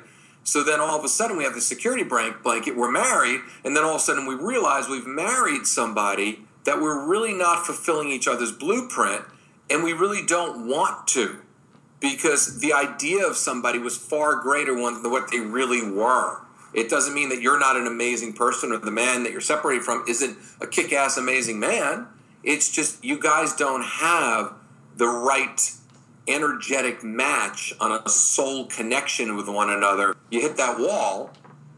So 0.44 0.62
then 0.62 0.80
all 0.80 0.98
of 0.98 1.04
a 1.04 1.08
sudden 1.08 1.36
we 1.36 1.44
have 1.44 1.54
the 1.54 1.60
security 1.60 2.02
blanket, 2.02 2.76
we're 2.76 2.90
married, 2.90 3.40
and 3.64 3.76
then 3.76 3.84
all 3.84 3.94
of 3.94 3.96
a 3.96 4.00
sudden 4.00 4.26
we 4.26 4.34
realize 4.34 4.88
we've 4.88 5.06
married 5.06 5.66
somebody 5.66 6.44
that 6.64 6.80
we're 6.80 7.06
really 7.06 7.32
not 7.32 7.64
fulfilling 7.64 8.10
each 8.10 8.28
other's 8.28 8.52
blueprint, 8.52 9.24
and 9.70 9.82
we 9.82 9.92
really 9.92 10.24
don't 10.24 10.68
want 10.68 11.06
to 11.08 11.40
because 12.00 12.58
the 12.58 12.72
idea 12.72 13.24
of 13.24 13.36
somebody 13.36 13.78
was 13.78 13.96
far 13.96 14.36
greater 14.36 14.74
than 14.74 15.10
what 15.10 15.30
they 15.30 15.38
really 15.38 15.88
were. 15.88 16.40
It 16.74 16.90
doesn't 16.90 17.14
mean 17.14 17.28
that 17.28 17.40
you're 17.40 17.60
not 17.60 17.76
an 17.76 17.86
amazing 17.86 18.32
person 18.32 18.72
or 18.72 18.78
the 18.78 18.90
man 18.90 19.22
that 19.22 19.32
you're 19.32 19.40
separated 19.40 19.84
from 19.84 20.04
isn't 20.08 20.36
a 20.60 20.66
kick 20.66 20.92
ass 20.92 21.16
amazing 21.16 21.60
man. 21.60 22.08
It's 22.42 22.72
just 22.72 23.04
you 23.04 23.20
guys 23.20 23.54
don't 23.54 23.84
have 23.84 24.54
the 24.96 25.06
right 25.06 25.72
energetic 26.28 27.02
match, 27.02 27.72
on 27.80 27.92
a 27.92 28.08
soul 28.08 28.66
connection 28.66 29.36
with 29.36 29.48
one 29.48 29.70
another, 29.70 30.16
you 30.30 30.40
hit 30.40 30.56
that 30.56 30.78
wall 30.78 31.30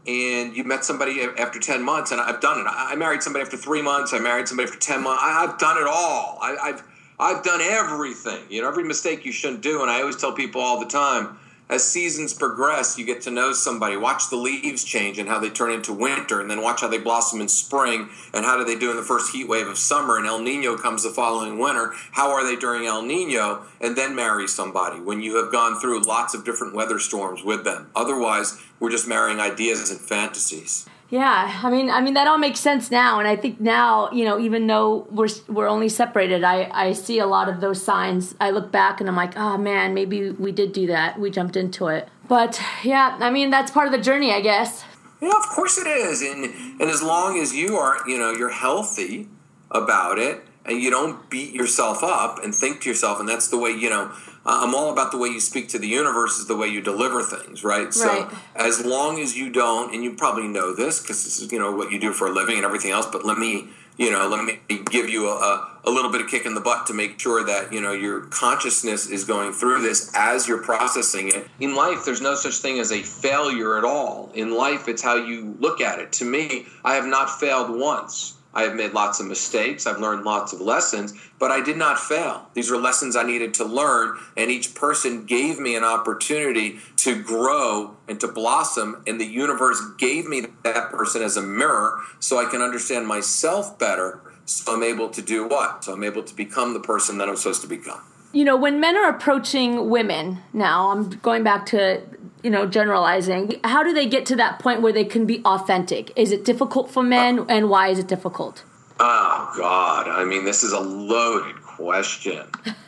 and 0.07 0.55
you 0.55 0.63
met 0.63 0.85
somebody 0.85 1.21
after 1.21 1.59
10 1.59 1.81
months 1.81 2.11
and 2.11 2.21
i've 2.21 2.39
done 2.39 2.59
it. 2.59 2.65
I 2.67 2.95
married 2.95 3.23
somebody 3.23 3.43
after 3.43 3.57
three 3.57 3.81
months 3.81 4.13
i 4.13 4.19
married 4.19 4.47
somebody 4.47 4.69
for 4.69 4.79
10 4.79 5.01
months. 5.01 5.21
I've 5.23 5.57
done 5.57 5.77
it 5.77 5.87
all. 5.87 6.37
I, 6.41 6.67
have 6.67 6.83
i've 7.19 7.43
done 7.43 7.61
everything. 7.61 8.43
You 8.49 8.61
know 8.61 8.67
every 8.67 8.83
mistake 8.83 9.25
you 9.25 9.31
shouldn't 9.31 9.61
do 9.61 9.81
and 9.81 9.89
i 9.89 10.01
always 10.01 10.17
tell 10.17 10.33
people 10.33 10.61
all 10.61 10.79
the 10.79 10.85
time 10.85 11.39
as 11.67 11.83
seasons 11.83 12.33
progress, 12.33 12.97
you 12.97 13.05
get 13.05 13.21
to 13.21 13.31
know 13.31 13.51
somebody. 13.51 13.97
Watch 13.97 14.29
the 14.29 14.35
leaves 14.35 14.83
change 14.83 15.17
and 15.17 15.27
how 15.27 15.39
they 15.39 15.49
turn 15.49 15.71
into 15.71 15.93
winter, 15.93 16.39
and 16.39 16.49
then 16.49 16.61
watch 16.61 16.81
how 16.81 16.87
they 16.87 16.99
blossom 16.99 17.41
in 17.41 17.47
spring 17.47 18.09
and 18.33 18.45
how 18.45 18.57
do 18.57 18.63
they 18.63 18.77
do 18.77 18.91
in 18.91 18.97
the 18.97 19.03
first 19.03 19.33
heat 19.33 19.47
wave 19.47 19.67
of 19.67 19.77
summer. 19.77 20.17
And 20.17 20.27
El 20.27 20.39
Nino 20.39 20.77
comes 20.77 21.03
the 21.03 21.09
following 21.09 21.57
winter. 21.57 21.93
How 22.11 22.31
are 22.31 22.43
they 22.43 22.55
during 22.55 22.85
El 22.85 23.01
Nino? 23.01 23.63
And 23.81 23.95
then 23.95 24.15
marry 24.15 24.47
somebody 24.47 24.99
when 24.99 25.21
you 25.21 25.37
have 25.37 25.51
gone 25.51 25.79
through 25.79 26.03
lots 26.03 26.35
of 26.35 26.45
different 26.45 26.75
weather 26.75 26.99
storms 26.99 27.43
with 27.43 27.63
them. 27.63 27.89
Otherwise, 27.95 28.61
we're 28.79 28.91
just 28.91 29.07
marrying 29.07 29.39
ideas 29.39 29.89
and 29.89 29.99
fantasies. 29.99 30.87
Yeah, 31.09 31.61
I 31.63 31.69
mean, 31.69 31.91
I 31.91 32.01
mean 32.01 32.15
that 32.15 32.27
all 32.27 32.39
makes 32.39 32.59
sense 32.59 32.89
now, 32.89 33.19
and 33.19 33.27
I 33.27 33.35
think 33.35 33.61
now, 33.61 34.09
you 34.11 34.25
know, 34.25 34.39
even 34.39 34.65
though 34.65 35.07
we're 35.11 35.27
we're 35.47 35.67
only 35.67 35.87
separated, 35.87 36.43
I 36.43 36.69
I 36.73 36.93
see 36.93 37.19
a 37.19 37.27
lot 37.27 37.47
of 37.47 37.61
those 37.61 37.83
signs. 37.83 38.33
I 38.41 38.49
look 38.49 38.71
back 38.71 38.99
and 38.99 39.09
I'm 39.09 39.15
like, 39.15 39.37
oh 39.37 39.57
man, 39.57 39.93
maybe 39.93 40.31
we 40.31 40.51
did 40.51 40.73
do 40.73 40.87
that. 40.87 41.19
We 41.19 41.29
jumped 41.29 41.55
into 41.55 41.87
it, 41.87 42.09
but 42.27 42.59
yeah, 42.83 43.17
I 43.19 43.29
mean 43.29 43.51
that's 43.51 43.69
part 43.69 43.85
of 43.85 43.91
the 43.91 44.01
journey, 44.01 44.33
I 44.33 44.41
guess. 44.41 44.83
Yeah, 45.21 45.29
of 45.37 45.47
course 45.47 45.77
it 45.77 45.87
is, 45.87 46.23
and 46.23 46.45
and 46.81 46.89
as 46.89 47.03
long 47.03 47.39
as 47.39 47.53
you 47.53 47.75
are, 47.75 47.97
you 48.09 48.17
know, 48.17 48.31
you're 48.31 48.49
healthy 48.49 49.29
about 49.69 50.17
it, 50.17 50.43
and 50.65 50.81
you 50.81 50.89
don't 50.89 51.29
beat 51.29 51.53
yourself 51.53 52.03
up 52.03 52.43
and 52.43 52.53
think 52.53 52.81
to 52.81 52.89
yourself, 52.89 53.19
and 53.19 53.29
that's 53.29 53.49
the 53.49 53.59
way, 53.59 53.69
you 53.69 53.91
know 53.91 54.11
I'm 54.45 54.75
all 54.75 54.91
about 54.91 55.11
the 55.11 55.17
way 55.17 55.29
you 55.29 55.39
speak 55.39 55.69
to 55.69 55.79
the 55.79 55.87
universe 55.87 56.37
is 56.37 56.47
the 56.47 56.55
way 56.55 56.67
you 56.67 56.79
deliver 56.79 57.23
things, 57.23 57.63
right? 57.63 57.85
right. 57.85 57.93
So 57.93 58.29
as 58.55 58.85
long 58.85 59.19
as 59.19 59.35
you 59.35 59.49
don't, 59.49 59.93
and 59.93 60.03
you 60.03 60.13
probably 60.13 60.47
know 60.47 60.75
this 60.75 61.01
because 61.01 61.23
this 61.23 61.41
is 61.41 61.51
you 61.51 61.59
know 61.59 61.71
what 61.71 61.91
you 61.91 61.99
do 61.99 62.13
for 62.13 62.27
a 62.27 62.31
living 62.31 62.57
and 62.57 62.65
everything 62.65 62.91
else, 62.91 63.07
but 63.11 63.25
let 63.25 63.37
me 63.39 63.69
you 63.97 64.11
know 64.11 64.27
let 64.27 64.43
me 64.45 64.59
give 64.91 65.09
you 65.09 65.29
a, 65.29 65.79
a 65.83 65.89
little 65.89 66.11
bit 66.11 66.21
of 66.21 66.27
kick 66.27 66.45
in 66.45 66.53
the 66.53 66.61
butt 66.61 66.85
to 66.87 66.93
make 66.93 67.19
sure 67.19 67.43
that 67.43 67.73
you 67.73 67.81
know 67.81 67.91
your 67.91 68.21
consciousness 68.27 69.09
is 69.09 69.23
going 69.23 69.51
through 69.51 69.81
this 69.81 70.11
as 70.13 70.47
you're 70.47 70.61
processing 70.61 71.29
it. 71.29 71.47
In 71.59 71.75
life, 71.75 72.05
there's 72.05 72.21
no 72.21 72.35
such 72.35 72.57
thing 72.57 72.79
as 72.79 72.91
a 72.91 73.01
failure 73.01 73.79
at 73.79 73.83
all. 73.83 74.31
In 74.35 74.55
life, 74.55 74.87
it's 74.87 75.01
how 75.01 75.15
you 75.15 75.55
look 75.59 75.81
at 75.81 75.97
it. 75.99 76.11
To 76.13 76.25
me, 76.25 76.67
I 76.83 76.93
have 76.93 77.05
not 77.07 77.39
failed 77.39 77.75
once. 77.79 78.35
I 78.55 78.63
have 78.63 78.75
made 78.75 78.93
lots 78.93 79.19
of 79.19 79.27
mistakes. 79.27 79.85
I've 79.85 79.99
learned 79.99 80.23
lots 80.23 80.53
of 80.53 80.61
lessons, 80.61 81.13
but 81.39 81.51
I 81.51 81.61
did 81.61 81.77
not 81.77 81.99
fail. 81.99 82.47
These 82.53 82.71
were 82.71 82.77
lessons 82.77 83.15
I 83.15 83.23
needed 83.23 83.53
to 83.55 83.65
learn, 83.65 84.17
and 84.37 84.49
each 84.49 84.73
person 84.73 85.25
gave 85.25 85.59
me 85.59 85.75
an 85.75 85.83
opportunity 85.83 86.79
to 86.97 87.21
grow 87.21 87.97
and 88.07 88.19
to 88.21 88.27
blossom, 88.29 89.03
and 89.05 89.19
the 89.19 89.25
universe 89.25 89.81
gave 89.97 90.25
me 90.25 90.45
that 90.63 90.89
person 90.89 91.21
as 91.21 91.35
a 91.35 91.41
mirror 91.41 91.99
so 92.19 92.39
I 92.39 92.49
can 92.49 92.61
understand 92.61 93.07
myself 93.07 93.77
better. 93.77 94.21
So 94.45 94.73
I'm 94.73 94.83
able 94.83 95.09
to 95.09 95.21
do 95.21 95.47
what? 95.47 95.83
So 95.83 95.93
I'm 95.93 96.03
able 96.03 96.23
to 96.23 96.35
become 96.35 96.73
the 96.73 96.79
person 96.79 97.17
that 97.17 97.27
I'm 97.27 97.35
supposed 97.35 97.61
to 97.63 97.67
become. 97.67 98.01
You 98.31 98.43
know, 98.43 98.57
when 98.57 98.79
men 98.79 98.95
are 98.97 99.09
approaching 99.09 99.89
women 99.89 100.39
now, 100.53 100.91
I'm 100.91 101.09
going 101.09 101.43
back 101.43 101.65
to 101.67 102.03
you 102.45 102.51
know 102.51 102.67
generalizing 102.67 103.59
how 103.63 103.81
do 103.81 103.91
they 103.91 104.05
get 104.05 104.23
to 104.27 104.35
that 104.35 104.59
point 104.59 104.83
where 104.83 104.93
they 104.93 105.03
can 105.03 105.25
be 105.25 105.41
authentic? 105.43 106.11
Is 106.15 106.31
it 106.31 106.45
difficult 106.45 106.91
for 106.91 107.01
men 107.01 107.43
and 107.49 107.71
why 107.71 107.87
is 107.87 107.97
it 107.97 108.07
difficult? 108.07 108.63
Oh 108.99 109.51
god. 109.57 110.07
I 110.07 110.25
mean 110.25 110.45
this 110.45 110.61
is 110.61 110.71
a 110.71 110.79
loaded 110.79 111.59
question. 111.63 112.41
Um, 112.41 112.77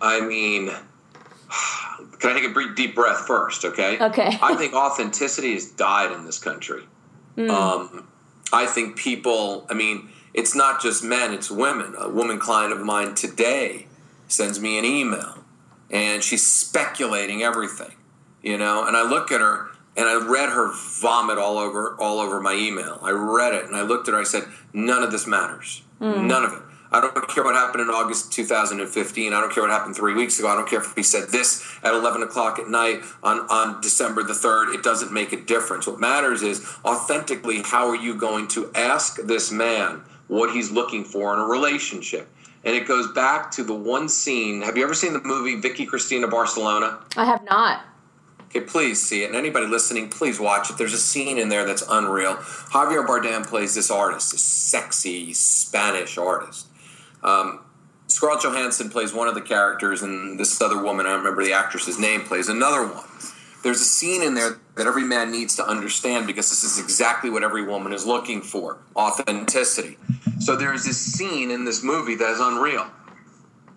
i 0.00 0.24
mean 0.26 0.68
can 2.18 2.30
i 2.30 2.34
take 2.34 2.44
a 2.44 2.52
brief, 2.52 2.74
deep 2.74 2.94
breath 2.94 3.26
first 3.26 3.66
okay? 3.66 3.98
Okay. 4.00 4.38
I 4.42 4.54
think 4.54 4.72
authenticity 4.72 5.52
has 5.52 5.66
died 5.66 6.10
in 6.10 6.24
this 6.24 6.38
country. 6.38 6.84
Mm. 7.36 7.50
um, 7.50 8.08
i 8.52 8.66
think 8.66 8.96
people 8.96 9.66
i 9.70 9.74
mean 9.74 10.08
it's 10.34 10.54
not 10.56 10.80
just 10.80 11.04
men 11.04 11.34
it's 11.34 11.50
women. 11.50 11.94
A 11.98 12.08
woman 12.08 12.38
client 12.38 12.72
of 12.72 12.80
mine 12.80 13.14
today 13.14 13.86
sends 14.28 14.58
me 14.58 14.78
an 14.78 14.86
email 14.86 15.44
and 15.90 16.24
she's 16.24 16.44
speculating 16.46 17.42
everything 17.42 17.94
you 18.42 18.58
know. 18.58 18.86
And 18.86 18.96
I 18.96 19.02
look 19.02 19.32
at 19.32 19.40
her 19.40 19.68
and 19.96 20.06
I 20.08 20.14
read 20.26 20.50
her 20.50 20.72
vomit 21.00 21.38
all 21.38 21.58
over 21.58 21.96
all 21.98 22.20
over 22.20 22.40
my 22.40 22.54
email. 22.54 22.98
I 23.02 23.10
read 23.10 23.54
it 23.54 23.64
and 23.64 23.76
I 23.76 23.82
looked 23.82 24.08
at 24.08 24.14
her. 24.14 24.20
I 24.20 24.24
said, 24.24 24.44
"None 24.72 25.02
of 25.02 25.12
this 25.12 25.26
matters. 25.26 25.82
Mm. 26.00 26.26
None 26.26 26.44
of 26.44 26.52
it. 26.52 26.62
I 26.92 27.00
don't 27.00 27.28
care 27.28 27.44
what 27.44 27.54
happened 27.54 27.82
in 27.82 27.88
August 27.88 28.32
2015. 28.32 29.32
I 29.32 29.40
don't 29.40 29.52
care 29.52 29.62
what 29.62 29.70
happened 29.70 29.94
three 29.94 30.14
weeks 30.14 30.38
ago. 30.38 30.48
I 30.48 30.56
don't 30.56 30.68
care 30.68 30.80
if 30.80 30.92
he 30.96 31.04
said 31.04 31.28
this 31.28 31.64
at 31.84 31.94
11 31.94 32.22
o'clock 32.24 32.58
at 32.58 32.68
night 32.68 33.02
on, 33.22 33.40
on 33.48 33.80
December 33.80 34.24
the 34.24 34.32
3rd. 34.32 34.74
It 34.74 34.82
doesn't 34.82 35.12
make 35.12 35.32
a 35.32 35.40
difference. 35.40 35.86
What 35.86 36.00
matters 36.00 36.42
is 36.42 36.66
authentically, 36.84 37.62
how 37.62 37.88
are 37.88 37.96
you 37.96 38.16
going 38.16 38.48
to 38.48 38.72
ask 38.74 39.20
this 39.22 39.52
man 39.52 40.02
what 40.26 40.52
he's 40.52 40.72
looking 40.72 41.04
for 41.04 41.32
in 41.32 41.40
a 41.40 41.44
relationship? 41.44 42.28
And 42.64 42.74
it 42.74 42.88
goes 42.88 43.06
back 43.12 43.52
to 43.52 43.62
the 43.62 43.74
one 43.74 44.08
scene. 44.08 44.60
Have 44.62 44.76
you 44.76 44.82
ever 44.82 44.94
seen 44.94 45.12
the 45.12 45.22
movie 45.22 45.56
Vicky 45.60 45.86
Cristina 45.86 46.26
Barcelona? 46.26 46.98
I 47.16 47.24
have 47.24 47.44
not. 47.44 47.84
Okay, 48.50 48.66
please 48.66 49.00
see 49.00 49.22
it. 49.22 49.26
And 49.26 49.36
anybody 49.36 49.66
listening, 49.66 50.08
please 50.08 50.40
watch 50.40 50.70
it. 50.70 50.78
There's 50.78 50.92
a 50.92 50.98
scene 50.98 51.38
in 51.38 51.48
there 51.48 51.64
that's 51.64 51.84
unreal. 51.88 52.34
Javier 52.34 53.06
Bardem 53.06 53.46
plays 53.46 53.76
this 53.76 53.92
artist, 53.92 54.32
this 54.32 54.42
sexy 54.42 55.32
Spanish 55.32 56.18
artist. 56.18 56.66
Um, 57.22 57.60
Scarlett 58.08 58.42
Johansson 58.42 58.90
plays 58.90 59.14
one 59.14 59.28
of 59.28 59.36
the 59.36 59.40
characters, 59.40 60.02
and 60.02 60.38
this 60.38 60.60
other 60.60 60.82
woman, 60.82 61.06
I 61.06 61.10
don't 61.10 61.20
remember 61.20 61.44
the 61.44 61.52
actress's 61.52 61.96
name, 61.96 62.22
plays 62.22 62.48
another 62.48 62.84
one. 62.88 63.04
There's 63.62 63.80
a 63.80 63.84
scene 63.84 64.20
in 64.20 64.34
there 64.34 64.58
that 64.74 64.86
every 64.88 65.04
man 65.04 65.30
needs 65.30 65.54
to 65.56 65.64
understand 65.64 66.26
because 66.26 66.50
this 66.50 66.64
is 66.64 66.82
exactly 66.82 67.30
what 67.30 67.44
every 67.44 67.62
woman 67.62 67.92
is 67.92 68.04
looking 68.04 68.42
for 68.42 68.78
authenticity. 68.96 69.96
So 70.40 70.56
there's 70.56 70.84
this 70.84 70.98
scene 70.98 71.52
in 71.52 71.64
this 71.64 71.84
movie 71.84 72.16
that 72.16 72.30
is 72.30 72.40
unreal. 72.40 72.86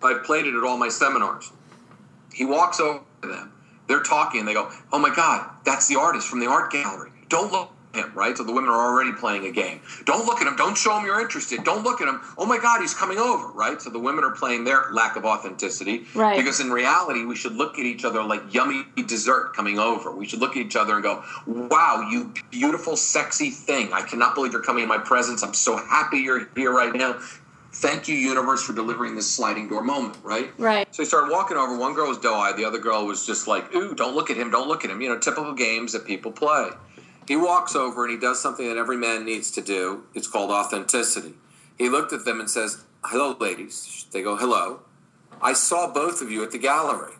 I've 0.02 0.24
played 0.24 0.46
it 0.46 0.54
at 0.54 0.64
all 0.64 0.78
my 0.78 0.88
seminars. 0.88 1.52
He 2.32 2.44
walks 2.44 2.80
over 2.80 3.04
to 3.22 3.28
them 3.28 3.52
they're 3.86 4.02
talking 4.02 4.40
and 4.40 4.48
they 4.48 4.54
go, 4.54 4.70
"Oh 4.92 4.98
my 4.98 5.14
God, 5.14 5.48
that's 5.64 5.88
the 5.88 5.96
artist 5.96 6.28
from 6.28 6.40
the 6.40 6.46
art 6.46 6.70
gallery." 6.72 7.10
Don't 7.28 7.50
look 7.52 7.70
at 7.94 8.04
him, 8.04 8.12
right? 8.14 8.36
So 8.36 8.42
the 8.42 8.52
women 8.52 8.70
are 8.70 8.86
already 8.92 9.12
playing 9.12 9.46
a 9.46 9.52
game. 9.52 9.80
Don't 10.04 10.26
look 10.26 10.40
at 10.40 10.46
him. 10.46 10.56
Don't 10.56 10.76
show 10.76 10.98
him 10.98 11.06
you're 11.06 11.20
interested. 11.20 11.62
Don't 11.64 11.84
look 11.84 12.00
at 12.00 12.08
him. 12.08 12.20
Oh 12.36 12.44
my 12.44 12.58
God, 12.58 12.80
he's 12.80 12.94
coming 12.94 13.18
over, 13.18 13.48
right? 13.48 13.80
So 13.80 13.88
the 13.90 13.98
women 13.98 14.24
are 14.24 14.32
playing 14.32 14.64
their 14.64 14.86
lack 14.92 15.16
of 15.16 15.24
authenticity, 15.24 16.06
right? 16.14 16.36
Because 16.36 16.60
in 16.60 16.70
reality, 16.70 17.24
we 17.24 17.36
should 17.36 17.54
look 17.54 17.78
at 17.78 17.84
each 17.84 18.04
other 18.04 18.22
like 18.22 18.52
yummy 18.52 18.84
dessert 19.06 19.54
coming 19.54 19.78
over. 19.78 20.10
We 20.10 20.26
should 20.26 20.40
look 20.40 20.56
at 20.56 20.58
each 20.58 20.76
other 20.76 20.94
and 20.94 21.02
go, 21.02 21.22
"Wow, 21.46 22.08
you 22.10 22.32
beautiful, 22.50 22.96
sexy 22.96 23.50
thing! 23.50 23.92
I 23.92 24.02
cannot 24.02 24.34
believe 24.34 24.52
you're 24.52 24.62
coming 24.62 24.82
in 24.82 24.88
my 24.88 24.98
presence. 24.98 25.42
I'm 25.42 25.54
so 25.54 25.76
happy 25.76 26.18
you're 26.18 26.48
here 26.56 26.72
right 26.72 26.94
now." 26.94 27.16
Thank 27.74 28.06
you, 28.06 28.14
universe, 28.14 28.62
for 28.62 28.72
delivering 28.72 29.16
this 29.16 29.28
sliding 29.28 29.68
door 29.68 29.82
moment, 29.82 30.16
right? 30.22 30.52
Right. 30.58 30.86
So 30.94 31.02
he 31.02 31.08
started 31.08 31.32
walking 31.32 31.56
over. 31.56 31.76
One 31.76 31.92
girl 31.92 32.08
was 32.08 32.18
doe 32.18 32.34
eyed. 32.34 32.56
The 32.56 32.64
other 32.64 32.78
girl 32.78 33.04
was 33.04 33.26
just 33.26 33.48
like, 33.48 33.74
ooh, 33.74 33.96
don't 33.96 34.14
look 34.14 34.30
at 34.30 34.36
him, 34.36 34.48
don't 34.50 34.68
look 34.68 34.84
at 34.84 34.90
him. 34.90 35.00
You 35.00 35.08
know, 35.08 35.18
typical 35.18 35.52
games 35.52 35.92
that 35.92 36.06
people 36.06 36.30
play. 36.30 36.70
He 37.26 37.34
walks 37.34 37.74
over 37.74 38.04
and 38.04 38.12
he 38.12 38.18
does 38.18 38.40
something 38.40 38.68
that 38.68 38.76
every 38.76 38.96
man 38.96 39.24
needs 39.24 39.50
to 39.52 39.60
do. 39.60 40.04
It's 40.14 40.28
called 40.28 40.52
authenticity. 40.52 41.34
He 41.76 41.88
looked 41.88 42.12
at 42.12 42.24
them 42.24 42.38
and 42.38 42.48
says, 42.48 42.84
hello, 43.02 43.36
ladies. 43.40 44.06
They 44.12 44.22
go, 44.22 44.36
hello. 44.36 44.82
I 45.42 45.52
saw 45.52 45.92
both 45.92 46.22
of 46.22 46.30
you 46.30 46.44
at 46.44 46.52
the 46.52 46.58
gallery. 46.58 47.14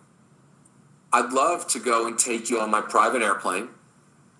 I'd 1.12 1.32
love 1.32 1.66
to 1.68 1.80
go 1.80 2.06
and 2.06 2.16
take 2.16 2.48
you 2.48 2.60
on 2.60 2.70
my 2.70 2.80
private 2.80 3.22
airplane 3.22 3.70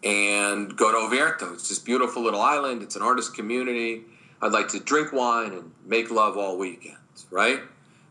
and 0.04 0.76
go 0.76 0.92
to 0.92 0.98
Oviedo. 0.98 1.54
It's 1.54 1.68
this 1.68 1.80
beautiful 1.80 2.22
little 2.22 2.40
island. 2.40 2.82
It's 2.82 2.94
an 2.94 3.02
artist 3.02 3.34
community 3.34 4.04
I'd 4.42 4.52
like 4.52 4.68
to 4.68 4.80
drink 4.80 5.12
wine 5.12 5.52
and 5.52 5.72
make 5.84 6.10
love 6.10 6.36
all 6.36 6.58
weekend, 6.58 6.98
right? 7.30 7.60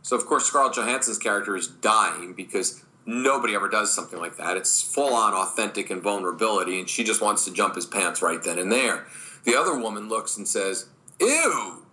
So, 0.01 0.18
of 0.18 0.25
course, 0.25 0.46
Scarlett 0.46 0.75
Johansson's 0.75 1.20
character 1.20 1.56
is 1.56 1.68
dying 1.68 2.34
because 2.34 2.84
nobody 3.06 3.56
ever 3.56 3.70
does 3.70 3.94
something 3.94 4.20
like 4.20 4.38
that. 4.38 4.58
It's 4.58 4.82
full 4.82 5.13
on 5.13 5.34
authentic 5.34 5.89
and 5.89 6.01
vulnerability, 6.01 6.80
and 6.80 6.89
she 6.89 7.03
just 7.03 7.22
wants 7.22 7.46
to 7.46 7.53
jump 7.53 7.75
his 7.75 7.86
pants 7.86 8.22
right 8.22 8.44
then 8.44 8.60
and 8.60 8.72
there. 8.72 9.06
The 9.46 9.56
other 9.56 9.77
woman 9.77 10.10
looks 10.10 10.38
and 10.38 10.48
says, 10.48 10.88
Ew, 11.20 11.84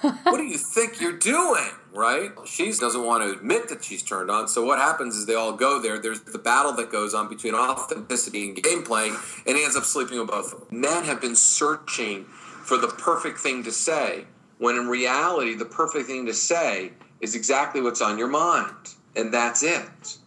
what 0.00 0.38
do 0.38 0.44
you 0.44 0.58
think 0.58 1.00
you're 1.00 1.18
doing? 1.18 1.70
Right? 1.92 2.30
She 2.44 2.70
doesn't 2.72 3.04
want 3.04 3.22
to 3.24 3.38
admit 3.38 3.68
that 3.68 3.82
she's 3.84 4.02
turned 4.02 4.30
on. 4.30 4.48
So 4.48 4.64
what 4.64 4.78
happens 4.78 5.16
is 5.16 5.26
they 5.26 5.34
all 5.34 5.52
go 5.52 5.80
there. 5.80 5.98
There's 5.98 6.20
the 6.20 6.38
battle 6.38 6.72
that 6.72 6.90
goes 6.92 7.14
on 7.14 7.28
between 7.28 7.54
authenticity 7.54 8.48
and 8.48 8.62
game 8.62 8.82
playing, 8.82 9.16
and 9.46 9.56
he 9.56 9.64
ends 9.64 9.76
up 9.76 9.84
sleeping 9.84 10.18
with 10.18 10.28
both 10.28 10.52
of 10.52 10.68
them. 10.68 10.80
Men 10.80 11.04
have 11.04 11.20
been 11.20 11.36
searching 11.36 12.26
for 12.66 12.76
the 12.76 12.88
perfect 12.88 13.38
thing 13.38 13.62
to 13.62 13.70
say, 13.70 14.24
when 14.58 14.74
in 14.74 14.88
reality, 14.88 15.54
the 15.54 15.64
perfect 15.64 16.06
thing 16.06 16.26
to 16.26 16.34
say 16.34 16.90
is 17.20 17.36
exactly 17.36 17.80
what's 17.80 18.02
on 18.02 18.18
your 18.18 18.28
mind. 18.28 18.94
And 19.14 19.32
that's 19.32 19.62
it. 19.62 20.18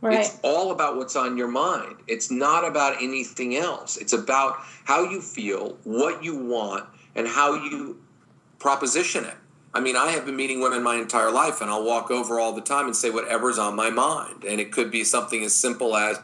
Right. 0.00 0.20
It's 0.20 0.38
all 0.42 0.72
about 0.72 0.96
what's 0.96 1.16
on 1.16 1.36
your 1.36 1.48
mind. 1.48 1.96
It's 2.06 2.30
not 2.30 2.66
about 2.66 3.02
anything 3.02 3.56
else. 3.56 3.98
It's 3.98 4.14
about 4.14 4.56
how 4.84 5.04
you 5.04 5.20
feel, 5.20 5.76
what 5.84 6.24
you 6.24 6.36
want, 6.36 6.86
and 7.14 7.28
how 7.28 7.54
you 7.54 8.00
proposition 8.58 9.24
it. 9.24 9.34
I 9.74 9.80
mean, 9.80 9.96
I 9.96 10.12
have 10.12 10.24
been 10.24 10.36
meeting 10.36 10.60
women 10.60 10.82
my 10.82 10.96
entire 10.96 11.30
life, 11.30 11.60
and 11.60 11.68
I'll 11.68 11.84
walk 11.84 12.10
over 12.10 12.40
all 12.40 12.54
the 12.54 12.62
time 12.62 12.86
and 12.86 12.96
say 12.96 13.10
whatever's 13.10 13.58
on 13.58 13.76
my 13.76 13.90
mind. 13.90 14.44
And 14.44 14.60
it 14.60 14.72
could 14.72 14.90
be 14.90 15.04
something 15.04 15.44
as 15.44 15.54
simple 15.54 15.94
as 15.94 16.18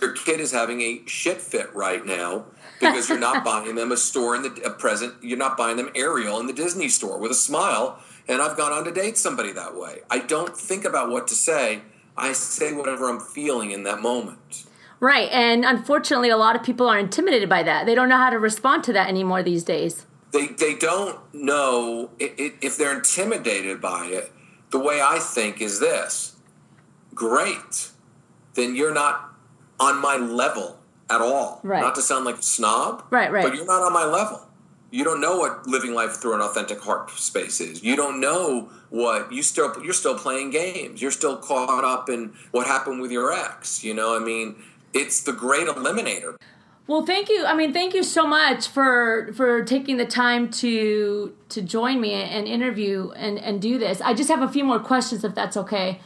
your 0.00 0.12
kid 0.12 0.40
is 0.40 0.52
having 0.52 0.80
a 0.80 1.02
shit 1.06 1.40
fit 1.40 1.74
right 1.74 2.04
now 2.04 2.46
because 2.80 3.08
you're 3.08 3.18
not 3.18 3.44
buying 3.44 3.74
them 3.74 3.92
a 3.92 3.96
store 3.96 4.36
in 4.36 4.42
the 4.42 4.62
a 4.64 4.70
present. 4.70 5.14
You're 5.22 5.38
not 5.38 5.56
buying 5.56 5.76
them 5.76 5.90
Ariel 5.94 6.40
in 6.40 6.46
the 6.46 6.52
Disney 6.52 6.88
store 6.88 7.18
with 7.18 7.30
a 7.30 7.36
smile. 7.36 8.00
And 8.26 8.40
I've 8.40 8.56
gone 8.56 8.72
on 8.72 8.84
to 8.84 8.90
date 8.90 9.18
somebody 9.18 9.52
that 9.52 9.76
way. 9.76 10.00
I 10.10 10.20
don't 10.20 10.56
think 10.56 10.84
about 10.84 11.10
what 11.10 11.28
to 11.28 11.34
say. 11.34 11.82
I 12.16 12.32
say 12.32 12.72
whatever 12.72 13.08
I'm 13.08 13.20
feeling 13.20 13.70
in 13.70 13.82
that 13.84 14.00
moment. 14.00 14.64
Right. 15.00 15.28
And 15.30 15.64
unfortunately, 15.64 16.30
a 16.30 16.36
lot 16.36 16.56
of 16.56 16.62
people 16.62 16.88
are 16.88 16.98
intimidated 16.98 17.48
by 17.48 17.62
that. 17.64 17.84
They 17.84 17.94
don't 17.94 18.08
know 18.08 18.16
how 18.16 18.30
to 18.30 18.38
respond 18.38 18.84
to 18.84 18.92
that 18.94 19.08
anymore 19.08 19.42
these 19.42 19.64
days. 19.64 20.06
They, 20.32 20.46
they 20.46 20.74
don't 20.74 21.18
know 21.34 22.10
if 22.18 22.78
they're 22.78 22.96
intimidated 22.96 23.80
by 23.80 24.06
it. 24.06 24.32
The 24.70 24.78
way 24.78 25.00
I 25.02 25.18
think 25.18 25.60
is 25.60 25.80
this 25.80 26.36
great. 27.14 27.90
Then 28.54 28.74
you're 28.74 28.94
not 28.94 29.33
on 29.84 30.00
my 30.00 30.16
level 30.16 30.78
at 31.10 31.20
all. 31.20 31.60
Right. 31.62 31.80
Not 31.80 31.94
to 31.96 32.02
sound 32.02 32.24
like 32.24 32.38
a 32.38 32.42
snob. 32.42 33.04
Right, 33.10 33.30
right. 33.30 33.44
But 33.44 33.54
you're 33.54 33.66
not 33.66 33.82
on 33.82 33.92
my 33.92 34.04
level. 34.04 34.40
You 34.90 35.02
don't 35.02 35.20
know 35.20 35.38
what 35.38 35.66
living 35.66 35.92
life 35.92 36.12
through 36.12 36.34
an 36.34 36.40
authentic 36.40 36.80
heart 36.80 37.10
space 37.10 37.60
is. 37.60 37.82
You 37.82 37.96
don't 37.96 38.20
know 38.20 38.68
what 38.90 39.32
you 39.32 39.42
still 39.42 39.74
you're 39.82 39.92
still 39.92 40.16
playing 40.16 40.50
games. 40.50 41.02
You're 41.02 41.10
still 41.10 41.36
caught 41.36 41.84
up 41.84 42.08
in 42.08 42.32
what 42.52 42.68
happened 42.68 43.00
with 43.00 43.10
your 43.10 43.32
ex. 43.32 43.82
You 43.82 43.92
know, 43.92 44.16
I 44.16 44.20
mean, 44.20 44.54
it's 44.92 45.22
the 45.22 45.32
great 45.32 45.66
eliminator. 45.66 46.36
Well, 46.86 47.04
thank 47.04 47.28
you. 47.28 47.44
I 47.44 47.56
mean, 47.56 47.72
thank 47.72 47.94
you 47.94 48.02
so 48.02 48.26
much 48.26 48.68
for 48.68 49.32
for 49.34 49.64
taking 49.64 49.96
the 49.96 50.06
time 50.06 50.50
to 50.52 51.34
to 51.48 51.62
join 51.62 52.00
me 52.00 52.12
and 52.12 52.46
interview 52.46 53.10
and 53.16 53.38
and 53.38 53.60
do 53.60 53.78
this. 53.78 54.00
I 54.00 54.14
just 54.14 54.28
have 54.28 54.42
a 54.42 54.48
few 54.48 54.64
more 54.64 54.78
questions, 54.78 55.24
if 55.24 55.34
that's 55.34 55.56
okay. 55.56 56.00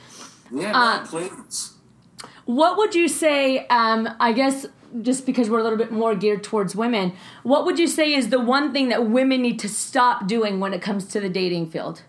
Yeah, 0.51 0.73
uh, 0.75 1.07
please. 1.07 1.75
What 2.49 2.78
would 2.78 2.95
you 2.95 3.09
say? 3.09 3.67
Um, 3.67 4.09
I 4.19 4.33
guess 4.33 4.64
just 5.02 5.26
because 5.26 5.50
we're 5.50 5.59
a 5.59 5.62
little 5.62 5.76
bit 5.76 5.93
more 5.93 6.14
geared 6.14 6.43
towards 6.43 6.75
women, 6.75 7.12
what 7.43 7.67
would 7.67 7.78
you 7.78 7.87
say 7.87 8.14
is 8.14 8.31
the 8.31 8.40
one 8.40 8.73
thing 8.73 8.88
that 8.88 9.07
women 9.07 9.43
need 9.43 9.59
to 9.59 9.69
stop 9.69 10.26
doing 10.26 10.59
when 10.59 10.73
it 10.73 10.81
comes 10.81 11.05
to 11.09 11.21
the 11.21 11.28
dating 11.28 11.69
field? 11.69 12.05